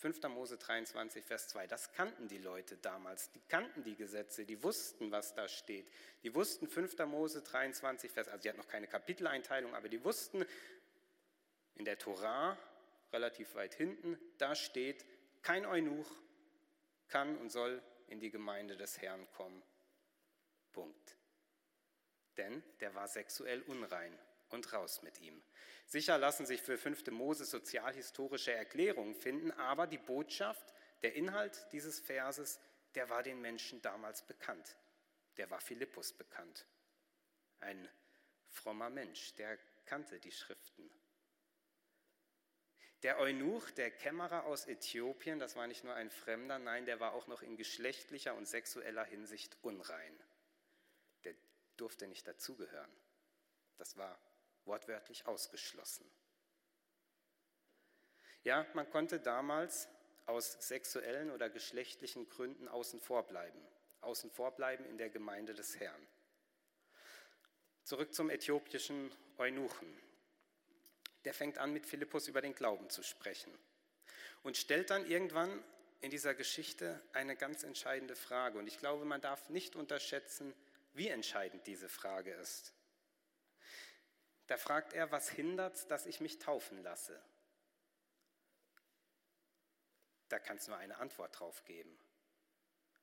5. 0.00 0.22
Mose 0.28 0.56
23, 0.56 1.22
Vers 1.24 1.48
2. 1.48 1.66
Das 1.66 1.92
kannten 1.92 2.26
die 2.26 2.38
Leute 2.38 2.78
damals. 2.78 3.30
Die 3.32 3.40
kannten 3.48 3.84
die 3.84 3.96
Gesetze, 3.96 4.46
die 4.46 4.62
wussten, 4.62 5.10
was 5.10 5.34
da 5.34 5.46
steht. 5.46 5.90
Die 6.22 6.34
wussten 6.34 6.66
5. 6.66 6.98
Mose 7.00 7.42
23, 7.42 8.10
Vers, 8.10 8.28
also 8.28 8.42
sie 8.42 8.48
hat 8.48 8.56
noch 8.56 8.68
keine 8.68 8.86
Kapiteleinteilung, 8.86 9.74
aber 9.74 9.90
die 9.90 10.02
wussten 10.02 10.46
in 11.74 11.84
der 11.84 11.98
Torah, 11.98 12.56
relativ 13.12 13.54
weit 13.54 13.74
hinten, 13.74 14.18
da 14.38 14.54
steht, 14.54 15.04
kein 15.42 15.66
Eunuch 15.66 16.10
kann 17.08 17.36
und 17.36 17.50
soll 17.50 17.82
in 18.10 18.20
die 18.20 18.30
Gemeinde 18.30 18.76
des 18.76 19.00
Herrn 19.00 19.26
kommen. 19.30 19.62
Punkt. 20.72 21.16
Denn 22.36 22.62
der 22.80 22.94
war 22.94 23.08
sexuell 23.08 23.62
unrein 23.62 24.16
und 24.50 24.72
raus 24.72 25.02
mit 25.02 25.20
ihm. 25.20 25.42
Sicher 25.86 26.18
lassen 26.18 26.46
sich 26.46 26.62
für 26.62 26.78
5. 26.78 27.06
Mose 27.08 27.44
sozialhistorische 27.44 28.52
Erklärungen 28.52 29.14
finden, 29.14 29.50
aber 29.52 29.86
die 29.86 29.98
Botschaft, 29.98 30.74
der 31.02 31.14
Inhalt 31.14 31.66
dieses 31.72 31.98
Verses, 31.98 32.60
der 32.94 33.08
war 33.08 33.22
den 33.22 33.40
Menschen 33.40 33.80
damals 33.82 34.26
bekannt. 34.26 34.76
Der 35.36 35.50
war 35.50 35.60
Philippus 35.60 36.12
bekannt. 36.12 36.66
Ein 37.60 37.88
frommer 38.48 38.90
Mensch, 38.90 39.34
der 39.34 39.58
kannte 39.86 40.18
die 40.18 40.32
Schriften. 40.32 40.90
Der 43.02 43.18
Eunuch, 43.18 43.70
der 43.70 43.90
Kämmerer 43.90 44.44
aus 44.44 44.66
Äthiopien, 44.66 45.38
das 45.38 45.56
war 45.56 45.66
nicht 45.66 45.84
nur 45.84 45.94
ein 45.94 46.10
Fremder, 46.10 46.58
nein, 46.58 46.84
der 46.84 47.00
war 47.00 47.14
auch 47.14 47.26
noch 47.26 47.40
in 47.42 47.56
geschlechtlicher 47.56 48.34
und 48.34 48.46
sexueller 48.46 49.04
Hinsicht 49.04 49.56
unrein. 49.62 50.22
Der 51.24 51.34
durfte 51.76 52.06
nicht 52.08 52.26
dazugehören. 52.26 52.90
Das 53.78 53.96
war 53.96 54.20
wortwörtlich 54.66 55.26
ausgeschlossen. 55.26 56.04
Ja, 58.42 58.66
man 58.74 58.88
konnte 58.90 59.18
damals 59.18 59.88
aus 60.26 60.52
sexuellen 60.60 61.30
oder 61.30 61.48
geschlechtlichen 61.48 62.28
Gründen 62.28 62.68
außen 62.68 63.00
vor 63.00 63.26
bleiben, 63.26 63.60
außen 64.02 64.30
vor 64.30 64.54
bleiben 64.54 64.84
in 64.84 64.98
der 64.98 65.10
Gemeinde 65.10 65.54
des 65.54 65.80
Herrn. 65.80 66.06
Zurück 67.84 68.14
zum 68.14 68.30
äthiopischen 68.30 69.10
Eunuchen. 69.38 70.09
Der 71.24 71.34
fängt 71.34 71.58
an, 71.58 71.72
mit 71.72 71.86
Philippus 71.86 72.28
über 72.28 72.40
den 72.40 72.54
Glauben 72.54 72.88
zu 72.90 73.02
sprechen 73.02 73.52
und 74.42 74.56
stellt 74.56 74.90
dann 74.90 75.06
irgendwann 75.06 75.62
in 76.00 76.10
dieser 76.10 76.34
Geschichte 76.34 77.00
eine 77.12 77.36
ganz 77.36 77.62
entscheidende 77.62 78.16
Frage. 78.16 78.58
Und 78.58 78.66
ich 78.66 78.78
glaube, 78.78 79.04
man 79.04 79.20
darf 79.20 79.50
nicht 79.50 79.76
unterschätzen, 79.76 80.54
wie 80.94 81.08
entscheidend 81.08 81.66
diese 81.66 81.88
Frage 81.88 82.32
ist. 82.32 82.72
Da 84.46 84.56
fragt 84.56 84.94
er, 84.94 85.12
was 85.12 85.28
hindert, 85.28 85.90
dass 85.90 86.06
ich 86.06 86.20
mich 86.20 86.38
taufen 86.38 86.82
lasse? 86.82 87.22
Da 90.28 90.38
kannst 90.38 90.66
du 90.66 90.72
nur 90.72 90.80
eine 90.80 90.98
Antwort 90.98 91.38
drauf 91.38 91.64
geben. 91.64 91.96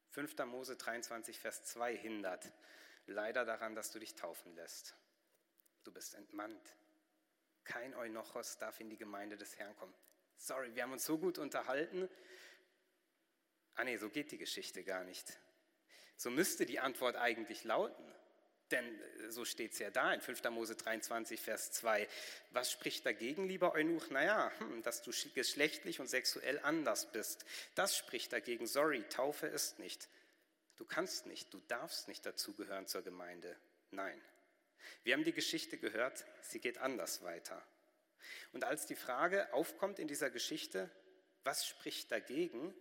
5. 0.09 0.37
Mose 0.45 0.75
23, 0.75 1.39
Vers 1.39 1.63
2 1.65 1.95
hindert 1.95 2.51
leider 3.05 3.45
daran, 3.45 3.75
dass 3.75 3.91
du 3.91 3.99
dich 3.99 4.15
taufen 4.15 4.55
lässt. 4.55 4.95
Du 5.83 5.91
bist 5.91 6.15
entmannt. 6.15 6.75
Kein 7.67 7.93
Eunochos 7.95 8.57
darf 8.57 8.79
in 8.79 8.89
die 8.89 8.97
Gemeinde 8.97 9.37
des 9.37 9.57
Herrn 9.57 9.75
kommen. 9.75 9.93
Sorry, 10.37 10.73
wir 10.73 10.83
haben 10.83 10.93
uns 10.93 11.05
so 11.05 11.17
gut 11.17 11.37
unterhalten. 11.37 12.09
Ah 13.75 13.83
nee, 13.83 13.97
so 13.97 14.09
geht 14.09 14.31
die 14.31 14.37
Geschichte 14.37 14.83
gar 14.83 15.03
nicht. 15.03 15.37
So 16.15 16.31
müsste 16.31 16.65
die 16.65 16.79
Antwort 16.79 17.15
eigentlich 17.17 17.63
lauten. 17.63 18.05
Denn 18.71 18.85
äh, 18.85 19.31
so 19.31 19.45
steht 19.45 19.73
es 19.73 19.79
ja 19.79 19.89
da 19.89 20.13
in 20.13 20.21
5. 20.21 20.43
Mose 20.45 20.75
23, 20.75 21.39
Vers 21.39 21.71
2. 21.73 22.07
Was 22.51 22.71
spricht 22.71 23.05
dagegen, 23.05 23.47
lieber 23.47 23.73
Eunuch? 23.73 24.09
Naja, 24.09 24.51
hm, 24.59 24.81
dass 24.83 25.01
du 25.01 25.11
geschlechtlich 25.33 25.99
und 25.99 26.07
sexuell 26.07 26.59
anders 26.63 27.11
bist. 27.11 27.45
Das 27.75 27.95
spricht 27.97 28.33
dagegen. 28.33 28.65
Sorry, 28.65 29.03
Taufe 29.09 29.47
ist 29.47 29.79
nicht. 29.79 30.09
Du 30.77 30.85
kannst 30.85 31.25
nicht, 31.25 31.53
du 31.53 31.59
darfst 31.67 32.07
nicht 32.07 32.25
dazugehören 32.25 32.87
zur 32.87 33.01
Gemeinde. 33.01 33.57
Nein. 33.91 34.21
Wir 35.03 35.13
haben 35.13 35.23
die 35.23 35.33
Geschichte 35.33 35.77
gehört, 35.77 36.25
sie 36.41 36.59
geht 36.59 36.77
anders 36.77 37.23
weiter. 37.23 37.65
Und 38.51 38.63
als 38.63 38.85
die 38.85 38.95
Frage 38.95 39.53
aufkommt 39.53 39.99
in 39.99 40.07
dieser 40.07 40.29
Geschichte, 40.29 40.89
was 41.43 41.65
spricht 41.65 42.11
dagegen, 42.11 42.73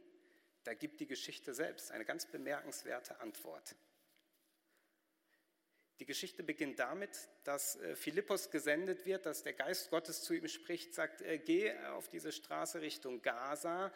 da 0.65 0.75
gibt 0.75 1.01
die 1.01 1.07
Geschichte 1.07 1.55
selbst 1.55 1.93
eine 1.93 2.05
ganz 2.05 2.27
bemerkenswerte 2.27 3.21
Antwort. 3.21 3.77
Die 5.99 6.07
Geschichte 6.07 6.43
beginnt 6.43 6.79
damit, 6.79 7.29
dass 7.45 7.77
äh, 7.77 7.97
Philippus 7.97 8.51
gesendet 8.51 9.07
wird, 9.07 9.25
dass 9.25 9.43
der 9.43 9.55
Geist 9.55 9.91
Gottes 9.91 10.23
zu 10.23 10.35
ihm 10.35 10.47
spricht, 10.47 10.95
sagt, 10.95 11.23
äh, 11.23 11.39
geh 11.39 11.73
auf 11.87 12.09
diese 12.09 12.33
Straße 12.33 12.83
Richtung 12.83 13.23
Gaza, 13.23 13.93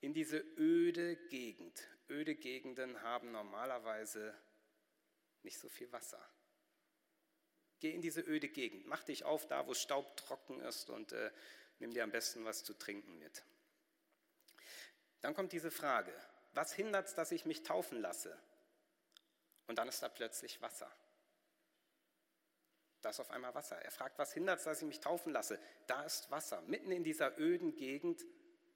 in 0.00 0.14
diese 0.14 0.38
öde 0.56 1.16
Gegend. 1.28 1.82
Öde 2.08 2.34
Gegenden 2.34 3.02
haben 3.02 3.32
normalerweise 3.32 4.34
nicht 5.42 5.58
so 5.58 5.68
viel 5.68 5.90
Wasser. 5.92 6.22
Geh 7.84 7.90
in 7.90 8.00
diese 8.00 8.22
öde 8.22 8.48
Gegend, 8.48 8.86
mach 8.86 9.04
dich 9.04 9.24
auf 9.24 9.46
da, 9.46 9.66
wo 9.66 9.74
Staub 9.74 10.16
trocken 10.16 10.58
ist 10.60 10.88
und 10.88 11.12
äh, 11.12 11.30
nimm 11.80 11.92
dir 11.92 12.02
am 12.02 12.10
besten 12.10 12.42
was 12.46 12.64
zu 12.64 12.72
trinken 12.72 13.18
mit. 13.18 13.44
Dann 15.20 15.34
kommt 15.34 15.52
diese 15.52 15.70
Frage, 15.70 16.10
was 16.54 16.72
hindert 16.72 17.08
es, 17.08 17.14
dass 17.14 17.30
ich 17.30 17.44
mich 17.44 17.62
taufen 17.62 18.00
lasse? 18.00 18.40
Und 19.66 19.76
dann 19.76 19.86
ist 19.86 20.02
da 20.02 20.08
plötzlich 20.08 20.62
Wasser. 20.62 20.90
Da 23.02 23.10
ist 23.10 23.20
auf 23.20 23.30
einmal 23.30 23.54
Wasser. 23.54 23.76
Er 23.76 23.90
fragt, 23.90 24.18
was 24.18 24.32
hindert 24.32 24.60
es, 24.60 24.64
dass 24.64 24.80
ich 24.80 24.88
mich 24.88 25.00
taufen 25.00 25.30
lasse? 25.30 25.60
Da 25.86 26.04
ist 26.04 26.30
Wasser. 26.30 26.62
Mitten 26.62 26.90
in 26.90 27.04
dieser 27.04 27.38
öden 27.38 27.76
Gegend 27.76 28.24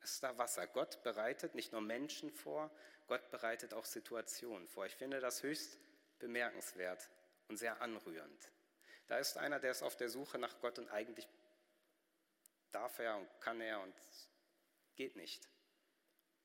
ist 0.02 0.22
da 0.22 0.36
Wasser. 0.36 0.66
Gott 0.66 1.02
bereitet 1.02 1.54
nicht 1.54 1.72
nur 1.72 1.80
Menschen 1.80 2.30
vor, 2.30 2.70
Gott 3.06 3.30
bereitet 3.30 3.72
auch 3.72 3.86
Situationen 3.86 4.68
vor. 4.68 4.84
Ich 4.84 4.96
finde 4.96 5.18
das 5.20 5.42
höchst 5.42 5.78
bemerkenswert 6.18 7.08
und 7.48 7.56
sehr 7.56 7.80
anrührend. 7.80 8.52
Da 9.08 9.18
ist 9.18 9.36
einer, 9.38 9.58
der 9.58 9.72
ist 9.72 9.82
auf 9.82 9.96
der 9.96 10.08
Suche 10.08 10.38
nach 10.38 10.60
Gott 10.60 10.78
und 10.78 10.88
eigentlich 10.90 11.26
darf 12.70 12.98
er 12.98 13.16
und 13.16 13.40
kann 13.40 13.60
er 13.60 13.80
und 13.80 13.94
geht 14.94 15.16
nicht. 15.16 15.48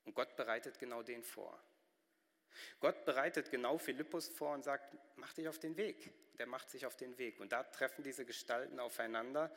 Und 0.05 0.13
Gott 0.13 0.35
bereitet 0.35 0.79
genau 0.79 1.03
den 1.03 1.23
vor. 1.23 1.61
Gott 2.79 3.05
bereitet 3.05 3.49
genau 3.51 3.77
Philippus 3.77 4.29
vor 4.29 4.53
und 4.53 4.63
sagt, 4.63 4.95
mach 5.15 5.33
dich 5.33 5.47
auf 5.47 5.59
den 5.59 5.75
Weg. 5.77 6.11
Der 6.37 6.47
macht 6.47 6.69
sich 6.69 6.85
auf 6.85 6.95
den 6.95 7.17
Weg. 7.17 7.39
Und 7.39 7.51
da 7.51 7.63
treffen 7.63 8.03
diese 8.03 8.25
Gestalten 8.25 8.79
aufeinander. 8.79 9.53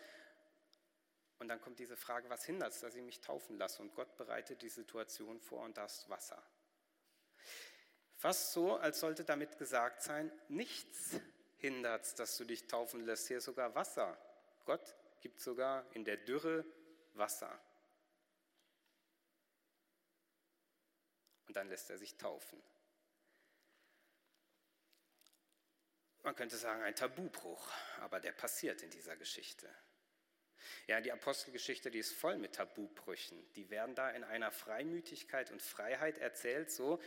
Und 1.38 1.48
dann 1.48 1.60
kommt 1.60 1.78
diese 1.78 1.96
Frage, 1.96 2.28
was 2.30 2.44
hindert 2.44 2.72
es, 2.72 2.80
dass 2.80 2.94
ich 2.94 3.02
mich 3.02 3.20
taufen 3.20 3.58
lasse? 3.58 3.82
Und 3.82 3.94
Gott 3.94 4.16
bereitet 4.16 4.62
die 4.62 4.68
Situation 4.68 5.40
vor 5.40 5.62
und 5.62 5.76
da 5.76 5.84
ist 5.84 6.08
Wasser. 6.08 6.42
Fast 8.16 8.52
so, 8.52 8.76
als 8.76 9.00
sollte 9.00 9.24
damit 9.24 9.58
gesagt 9.58 10.02
sein, 10.02 10.32
nichts 10.48 11.20
hindert 11.58 12.04
es, 12.04 12.14
dass 12.14 12.36
du 12.36 12.44
dich 12.44 12.66
taufen 12.66 13.00
lässt. 13.00 13.28
Hier 13.28 13.38
ist 13.38 13.44
sogar 13.44 13.74
Wasser. 13.74 14.16
Gott 14.64 14.94
gibt 15.20 15.40
sogar 15.40 15.86
in 15.94 16.04
der 16.04 16.16
Dürre 16.16 16.64
Wasser. 17.14 17.60
Und 21.46 21.56
dann 21.56 21.68
lässt 21.68 21.90
er 21.90 21.98
sich 21.98 22.16
taufen. 22.16 22.62
Man 26.22 26.34
könnte 26.34 26.56
sagen, 26.56 26.82
ein 26.82 26.96
Tabubruch, 26.96 27.70
aber 28.00 28.18
der 28.18 28.32
passiert 28.32 28.82
in 28.82 28.90
dieser 28.90 29.16
Geschichte. 29.16 29.72
Ja, 30.88 31.00
die 31.00 31.12
Apostelgeschichte, 31.12 31.90
die 31.90 32.00
ist 32.00 32.14
voll 32.14 32.36
mit 32.38 32.56
Tabubrüchen. 32.56 33.52
Die 33.54 33.70
werden 33.70 33.94
da 33.94 34.10
in 34.10 34.24
einer 34.24 34.50
Freimütigkeit 34.50 35.52
und 35.52 35.62
Freiheit 35.62 36.18
erzählt, 36.18 36.72
so, 36.72 37.00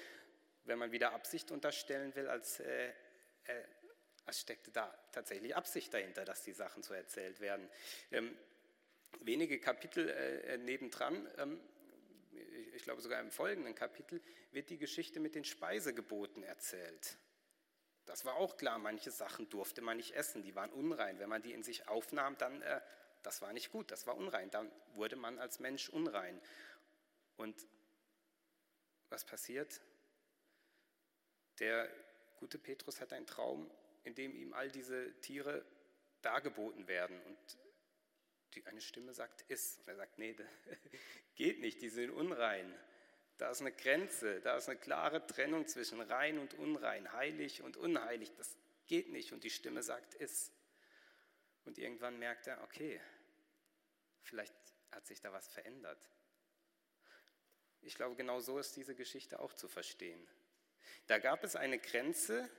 wenn 0.63 0.79
man 0.79 0.91
wieder 0.91 1.11
Absicht 1.11 1.51
unterstellen 1.51 2.15
will, 2.15 2.29
als, 2.29 2.61
äh, 2.61 2.93
als 4.29 4.41
steckte 4.41 4.69
da 4.69 4.87
tatsächlich 5.11 5.55
Absicht 5.55 5.91
dahinter, 5.91 6.23
dass 6.23 6.43
die 6.43 6.53
Sachen 6.53 6.83
so 6.83 6.93
erzählt 6.93 7.39
werden. 7.39 7.67
Ähm, 8.11 8.37
wenige 9.21 9.59
Kapitel 9.59 10.07
äh, 10.07 10.57
nebendran, 10.59 11.27
ähm, 11.37 11.59
ich, 12.31 12.75
ich 12.75 12.83
glaube 12.83 13.01
sogar 13.01 13.19
im 13.21 13.31
folgenden 13.31 13.73
Kapitel, 13.73 14.21
wird 14.51 14.69
die 14.69 14.77
Geschichte 14.77 15.19
mit 15.19 15.33
den 15.33 15.45
Speisegeboten 15.45 16.43
erzählt. 16.43 17.17
Das 18.05 18.23
war 18.23 18.35
auch 18.35 18.55
klar, 18.55 18.77
manche 18.77 19.09
Sachen 19.09 19.49
durfte 19.49 19.81
man 19.81 19.97
nicht 19.97 20.15
essen, 20.15 20.43
die 20.43 20.53
waren 20.53 20.71
unrein. 20.73 21.17
Wenn 21.17 21.29
man 21.29 21.41
die 21.41 21.53
in 21.53 21.63
sich 21.63 21.87
aufnahm, 21.87 22.37
dann, 22.37 22.61
äh, 22.61 22.81
das 23.23 23.41
war 23.41 23.51
nicht 23.51 23.71
gut, 23.71 23.89
das 23.89 24.05
war 24.05 24.15
unrein. 24.15 24.51
Dann 24.51 24.71
wurde 24.93 25.15
man 25.15 25.39
als 25.39 25.59
Mensch 25.59 25.89
unrein. 25.89 26.39
Und 27.35 27.67
was 29.09 29.25
passiert? 29.25 29.81
Der 31.57 31.89
gute 32.37 32.59
Petrus 32.59 33.01
hat 33.01 33.11
einen 33.11 33.25
Traum, 33.25 33.69
in 34.03 34.15
dem 34.15 34.35
ihm 34.35 34.53
all 34.53 34.69
diese 34.71 35.19
Tiere 35.21 35.65
dargeboten 36.21 36.87
werden. 36.87 37.21
Und 37.21 37.57
die, 38.53 38.65
eine 38.65 38.81
Stimme 38.81 39.13
sagt, 39.13 39.43
iss. 39.49 39.77
Und 39.79 39.87
er 39.89 39.95
sagt, 39.95 40.17
nee, 40.17 40.35
geht 41.35 41.59
nicht, 41.59 41.81
die 41.81 41.89
sind 41.89 42.11
unrein. 42.11 42.73
Da 43.37 43.51
ist 43.51 43.61
eine 43.61 43.71
Grenze, 43.71 44.41
da 44.41 44.57
ist 44.57 44.67
eine 44.67 44.77
klare 44.77 45.25
Trennung 45.25 45.65
zwischen 45.65 46.01
rein 46.01 46.39
und 46.39 46.55
unrein, 46.55 47.13
heilig 47.13 47.61
und 47.61 47.77
unheilig. 47.77 48.33
Das 48.35 48.57
geht 48.87 49.09
nicht. 49.09 49.31
Und 49.31 49.43
die 49.43 49.49
Stimme 49.49 49.81
sagt, 49.81 50.13
ist. 50.15 50.51
Und 51.65 51.77
irgendwann 51.77 52.19
merkt 52.19 52.47
er, 52.47 52.61
okay, 52.63 52.99
vielleicht 54.23 54.55
hat 54.91 55.05
sich 55.05 55.21
da 55.21 55.31
was 55.31 55.47
verändert. 55.47 55.99
Ich 57.81 57.95
glaube, 57.95 58.15
genau 58.15 58.39
so 58.39 58.59
ist 58.59 58.75
diese 58.75 58.95
Geschichte 58.95 59.39
auch 59.39 59.53
zu 59.53 59.67
verstehen. 59.67 60.27
Da 61.07 61.17
gab 61.17 61.43
es 61.43 61.55
eine 61.55 61.79
Grenze, 61.79 62.49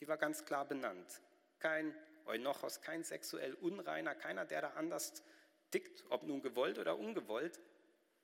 die 0.00 0.08
war 0.08 0.16
ganz 0.16 0.44
klar 0.44 0.64
benannt. 0.66 1.20
Kein 1.58 1.94
Eunochos, 2.26 2.80
kein 2.80 3.04
sexuell 3.04 3.54
Unreiner, 3.54 4.14
keiner, 4.14 4.44
der 4.44 4.62
da 4.62 4.70
anders 4.70 5.22
tickt, 5.70 6.04
ob 6.10 6.24
nun 6.24 6.42
gewollt 6.42 6.78
oder 6.78 6.98
ungewollt, 6.98 7.60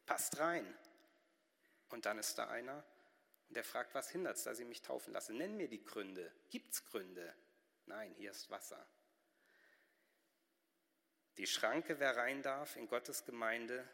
passt 0.07 0.39
rein. 0.39 0.67
Und 1.89 2.07
dann 2.07 2.19
ist 2.19 2.37
da 2.39 2.49
einer 2.49 2.85
und 3.49 3.57
der 3.57 3.65
fragt, 3.65 3.95
was 3.95 4.11
hindert 4.11 4.37
es, 4.37 4.45
dass 4.45 4.59
ich 4.59 4.67
mich 4.67 4.83
taufen 4.83 5.13
lasse? 5.13 5.35
Nenn 5.35 5.57
mir 5.57 5.69
die 5.69 5.85
Gründe. 5.85 6.33
Gibt 6.51 6.73
es 6.73 6.85
Gründe? 6.87 7.35
Nein, 7.87 8.15
hier 8.15 8.31
ist 8.31 8.51
Wasser. 8.51 8.87
Die 11.37 11.47
Schranke, 11.47 11.99
wer 12.01 12.17
rein 12.17 12.43
darf 12.43 12.77
in 12.77 12.89
Gottes 12.89 13.25
Gemeinde, 13.25 13.87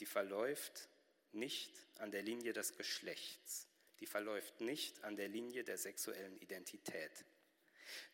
die 0.00 0.06
verläuft 0.06 0.88
nicht 1.32 1.72
an 1.98 2.10
der 2.10 2.22
Linie 2.22 2.52
des 2.52 2.76
Geschlechts. 2.76 3.67
Die 4.00 4.06
verläuft 4.06 4.60
nicht 4.60 5.02
an 5.04 5.16
der 5.16 5.28
Linie 5.28 5.64
der 5.64 5.78
sexuellen 5.78 6.36
Identität. 6.38 7.24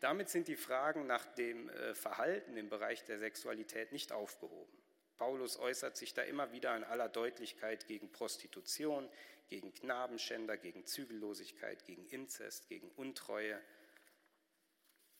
Damit 0.00 0.28
sind 0.28 0.48
die 0.48 0.56
Fragen 0.56 1.06
nach 1.06 1.26
dem 1.34 1.68
äh, 1.68 1.94
Verhalten 1.94 2.56
im 2.56 2.68
Bereich 2.68 3.04
der 3.04 3.18
Sexualität 3.18 3.92
nicht 3.92 4.12
aufgehoben. 4.12 4.72
Paulus 5.16 5.58
äußert 5.58 5.96
sich 5.96 6.14
da 6.14 6.22
immer 6.22 6.52
wieder 6.52 6.76
in 6.76 6.84
aller 6.84 7.08
Deutlichkeit 7.08 7.86
gegen 7.86 8.10
Prostitution, 8.10 9.08
gegen 9.48 9.72
Knabenschänder, 9.74 10.56
gegen 10.56 10.86
Zügellosigkeit, 10.86 11.84
gegen 11.84 12.06
Inzest, 12.06 12.68
gegen 12.68 12.90
Untreue. 12.92 13.60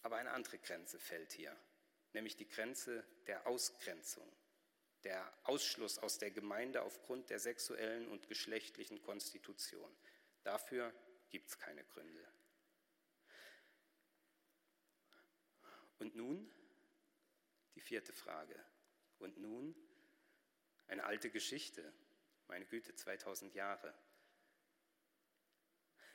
Aber 0.02 0.16
eine 0.16 0.32
andere 0.32 0.58
Grenze 0.58 0.98
fällt 0.98 1.32
hier, 1.32 1.54
nämlich 2.12 2.36
die 2.36 2.48
Grenze 2.48 3.04
der 3.26 3.46
Ausgrenzung, 3.46 4.30
der 5.04 5.32
Ausschluss 5.44 5.98
aus 5.98 6.18
der 6.18 6.30
Gemeinde 6.30 6.82
aufgrund 6.82 7.30
der 7.30 7.38
sexuellen 7.38 8.08
und 8.08 8.28
geschlechtlichen 8.28 9.00
Konstitution. 9.00 9.90
Dafür 10.44 10.94
gibt 11.30 11.48
es 11.48 11.58
keine 11.58 11.82
Gründe. 11.84 12.24
Und 15.98 16.14
nun 16.14 16.50
die 17.74 17.80
vierte 17.80 18.12
Frage. 18.12 18.54
Und 19.18 19.38
nun 19.38 19.74
eine 20.86 21.04
alte 21.04 21.30
Geschichte, 21.30 21.92
meine 22.46 22.66
Güte, 22.66 22.94
2000 22.94 23.54
Jahre. 23.54 23.94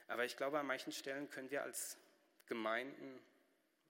Aber 0.08 0.26
ich 0.26 0.38
glaube, 0.38 0.60
an 0.60 0.68
manchen 0.68 0.92
Stellen 0.92 1.30
können 1.30 1.50
wir 1.50 1.64
als 1.64 1.98
Gemeinden, 2.46 3.20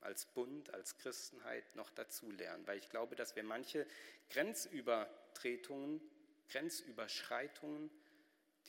als 0.02 0.26
Bund, 0.26 0.74
als 0.74 0.98
Christenheit 0.98 1.76
noch 1.76 1.90
dazulernen, 1.90 2.66
weil 2.68 2.78
ich 2.78 2.90
glaube, 2.90 3.16
dass 3.16 3.36
wir 3.36 3.44
manche 3.44 3.86
Grenzübertretungen, 4.30 6.02
Grenzüberschreitungen, 6.50 7.90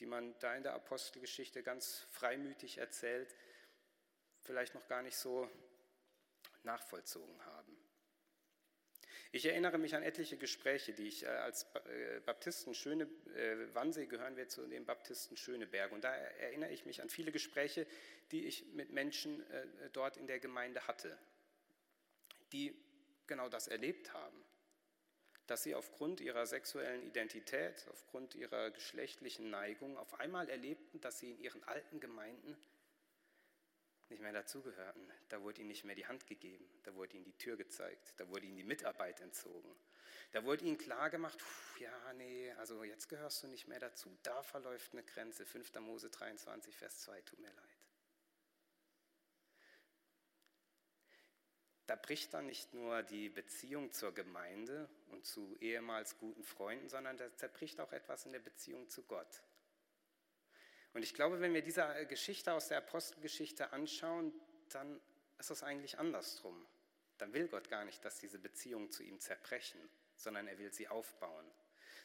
die 0.01 0.07
man 0.07 0.37
da 0.39 0.55
in 0.55 0.63
der 0.63 0.73
Apostelgeschichte 0.73 1.61
ganz 1.61 2.07
freimütig 2.09 2.79
erzählt, 2.79 3.33
vielleicht 4.41 4.73
noch 4.73 4.87
gar 4.87 5.03
nicht 5.03 5.15
so 5.15 5.49
nachvollzogen 6.63 7.45
haben. 7.45 7.77
Ich 9.31 9.45
erinnere 9.45 9.77
mich 9.77 9.95
an 9.95 10.03
etliche 10.03 10.37
Gespräche, 10.37 10.91
die 10.91 11.07
ich 11.07 11.23
äh, 11.23 11.27
als 11.27 11.67
äh, 11.85 12.19
Baptisten 12.25 12.73
Schöne, 12.73 13.03
äh, 13.35 13.73
Wannsee 13.73 14.07
gehören 14.07 14.35
wir 14.35 14.49
zu 14.49 14.67
den 14.67 14.85
Baptisten 14.85 15.37
Schöneberg. 15.37 15.91
Und 15.91 16.03
da 16.03 16.13
erinnere 16.13 16.71
ich 16.71 16.85
mich 16.85 17.01
an 17.01 17.09
viele 17.09 17.31
Gespräche, 17.31 17.87
die 18.31 18.45
ich 18.45 18.65
mit 18.73 18.91
Menschen 18.91 19.43
dort 19.93 20.17
in 20.17 20.27
der 20.27 20.39
Gemeinde 20.39 20.85
hatte, 20.87 21.17
die 22.51 22.75
genau 23.27 23.47
das 23.49 23.67
erlebt 23.67 24.13
haben. 24.13 24.43
Dass 25.51 25.63
sie 25.63 25.75
aufgrund 25.75 26.21
ihrer 26.21 26.45
sexuellen 26.45 27.03
Identität, 27.03 27.85
aufgrund 27.89 28.35
ihrer 28.35 28.71
geschlechtlichen 28.71 29.49
Neigung 29.49 29.97
auf 29.97 30.17
einmal 30.17 30.47
erlebten, 30.47 31.01
dass 31.01 31.19
sie 31.19 31.31
in 31.31 31.39
ihren 31.39 31.61
alten 31.65 31.99
Gemeinden 31.99 32.55
nicht 34.07 34.21
mehr 34.21 34.31
dazugehörten. 34.31 35.11
Da 35.27 35.41
wurde 35.41 35.59
ihnen 35.59 35.67
nicht 35.67 35.83
mehr 35.83 35.95
die 35.95 36.07
Hand 36.07 36.25
gegeben, 36.25 36.65
da 36.83 36.95
wurde 36.95 37.17
ihnen 37.17 37.25
die 37.25 37.37
Tür 37.37 37.57
gezeigt, 37.57 38.13
da 38.15 38.29
wurde 38.29 38.45
ihnen 38.45 38.55
die 38.55 38.63
Mitarbeit 38.63 39.19
entzogen. 39.19 39.75
Da 40.31 40.45
wurde 40.45 40.63
ihnen 40.63 40.77
klargemacht, 40.77 41.37
ja, 41.81 42.13
nee, 42.13 42.49
also 42.53 42.85
jetzt 42.85 43.09
gehörst 43.09 43.43
du 43.43 43.47
nicht 43.47 43.67
mehr 43.67 43.79
dazu. 43.81 44.17
Da 44.23 44.43
verläuft 44.43 44.93
eine 44.93 45.03
Grenze. 45.03 45.45
5. 45.45 45.73
Mose 45.81 46.09
23, 46.09 46.77
Vers 46.77 47.01
2, 47.01 47.21
tut 47.23 47.39
mir 47.39 47.51
leid. 47.51 47.77
Da 51.87 51.97
bricht 51.97 52.33
dann 52.33 52.45
nicht 52.45 52.73
nur 52.73 53.03
die 53.03 53.27
Beziehung 53.27 53.91
zur 53.91 54.13
Gemeinde 54.13 54.89
und 55.11 55.25
zu 55.25 55.55
ehemals 55.59 56.17
guten 56.17 56.43
Freunden, 56.43 56.89
sondern 56.89 57.17
da 57.17 57.33
zerbricht 57.35 57.79
auch 57.79 57.91
etwas 57.91 58.25
in 58.25 58.31
der 58.31 58.39
Beziehung 58.39 58.89
zu 58.89 59.03
Gott. 59.03 59.43
Und 60.93 61.03
ich 61.03 61.13
glaube, 61.13 61.39
wenn 61.39 61.53
wir 61.53 61.61
diese 61.61 62.05
Geschichte 62.07 62.53
aus 62.53 62.67
der 62.67 62.79
Apostelgeschichte 62.79 63.71
anschauen, 63.71 64.33
dann 64.69 64.99
ist 65.39 65.51
es 65.51 65.63
eigentlich 65.63 65.99
andersrum. 65.99 66.65
Dann 67.17 67.33
will 67.33 67.47
Gott 67.47 67.69
gar 67.69 67.85
nicht, 67.85 68.03
dass 68.03 68.19
diese 68.19 68.39
Beziehungen 68.39 68.91
zu 68.91 69.03
ihm 69.03 69.19
zerbrechen, 69.19 69.79
sondern 70.15 70.47
er 70.47 70.57
will 70.57 70.73
sie 70.73 70.87
aufbauen. 70.87 71.45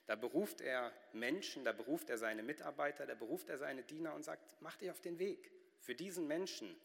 Da 0.07 0.15
beruft 0.15 0.61
er 0.61 0.93
Menschen, 1.13 1.65
da 1.65 1.73
beruft 1.73 2.11
er 2.11 2.19
seine 2.19 2.43
Mitarbeiter, 2.43 3.07
da 3.07 3.15
beruft 3.15 3.49
er 3.49 3.59
seine 3.59 3.83
Diener 3.83 4.15
und 4.15 4.23
sagt, 4.23 4.57
mach 4.61 4.77
dich 4.77 4.91
auf 4.91 5.01
den 5.01 5.19
Weg 5.19 5.51
für 5.81 5.97
diesen 5.97 6.29
Menschen. 6.29 6.81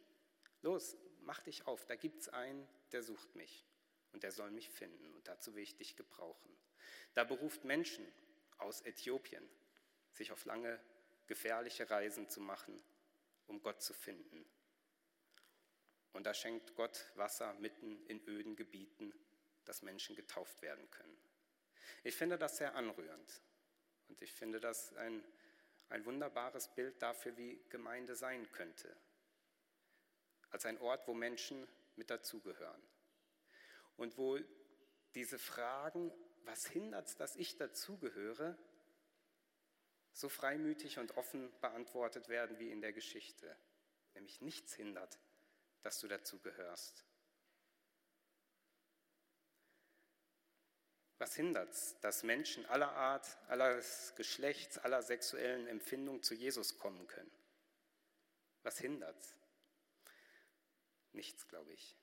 Los, 0.64 0.98
mach 1.22 1.44
dich 1.44 1.68
auf, 1.68 1.86
da 1.86 1.96
gibt 1.96 2.22
es 2.22 2.30
einen, 2.30 2.68
der 2.92 3.04
sucht 3.04 3.36
mich 3.36 3.66
und 4.14 4.24
der 4.24 4.32
soll 4.32 4.52
mich 4.52 4.70
finden 4.70 5.14
und 5.14 5.28
dazu 5.28 5.56
will 5.56 5.64
ich 5.64 5.76
dich 5.76 5.96
gebrauchen. 5.96 6.56
Da 7.14 7.24
beruft 7.24 7.64
Menschen 7.64 8.06
aus 8.58 8.82
Äthiopien, 8.82 9.48
sich 10.14 10.32
auf 10.32 10.46
lange, 10.46 10.80
gefährliche 11.28 11.90
Reisen 11.90 12.30
zu 12.30 12.42
machen, 12.42 12.82
um 13.48 13.62
Gott 13.62 13.82
zu 13.82 13.94
finden. 13.94 14.46
Und 16.14 16.26
da 16.26 16.34
schenkt 16.34 16.76
Gott 16.76 17.12
Wasser 17.16 17.54
mitten 17.56 18.06
in 18.08 18.26
öden 18.28 18.56
Gebieten, 18.56 19.14
dass 19.66 19.82
Menschen 19.82 20.16
getauft 20.16 20.62
werden 20.62 20.90
können. 20.92 21.18
Ich 22.04 22.16
finde 22.16 22.38
das 22.38 22.58
sehr 22.58 22.76
anrührend 22.76 23.42
und 24.10 24.22
ich 24.22 24.34
finde 24.34 24.60
das 24.60 24.94
ein, 24.96 25.24
ein 25.90 26.06
wunderbares 26.06 26.74
Bild 26.74 27.02
dafür, 27.02 27.38
wie 27.38 27.62
Gemeinde 27.70 28.16
sein 28.16 28.52
könnte. 28.52 28.96
Als 30.50 30.66
ein 30.66 30.80
Ort, 30.80 31.08
wo 31.08 31.14
Menschen 31.14 31.68
mit 31.96 32.10
dazugehören 32.10 32.82
und 34.02 34.18
wo 34.18 34.40
diese 35.14 35.38
Fragen, 35.38 36.12
was 36.44 36.66
hindert 36.66 37.08
es, 37.08 37.16
dass 37.16 37.36
ich 37.36 37.58
dazugehöre, 37.58 38.58
so 40.14 40.28
freimütig 40.28 40.98
und 40.98 41.16
offen 41.18 41.52
beantwortet 41.62 42.28
werden 42.28 42.58
wie 42.60 42.72
in 42.72 42.82
der 42.82 42.94
Geschichte. 42.94 43.56
Nämlich 44.16 44.42
nichts 44.42 44.74
hindert, 44.74 45.20
dass 45.84 46.00
du 46.00 46.08
dazugehörst. 46.08 47.06
Was 51.20 51.36
hindert 51.36 51.70
es, 51.70 52.00
dass 52.00 52.24
Menschen 52.24 52.66
aller 52.66 52.92
Art, 52.94 53.38
aller 53.48 53.82
Geschlechts, 54.16 54.80
aller 54.80 55.04
sexuellen 55.04 55.68
Empfindungen 55.68 56.24
zu 56.24 56.34
Jesus 56.34 56.80
kommen 56.80 57.06
können? 57.06 57.32
Was 58.64 58.80
hindert 58.80 59.18
es? 59.20 59.36
Nichts, 61.14 61.48
glaube 61.48 61.72
ich. 61.72 61.96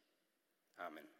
Amen. 0.76 1.17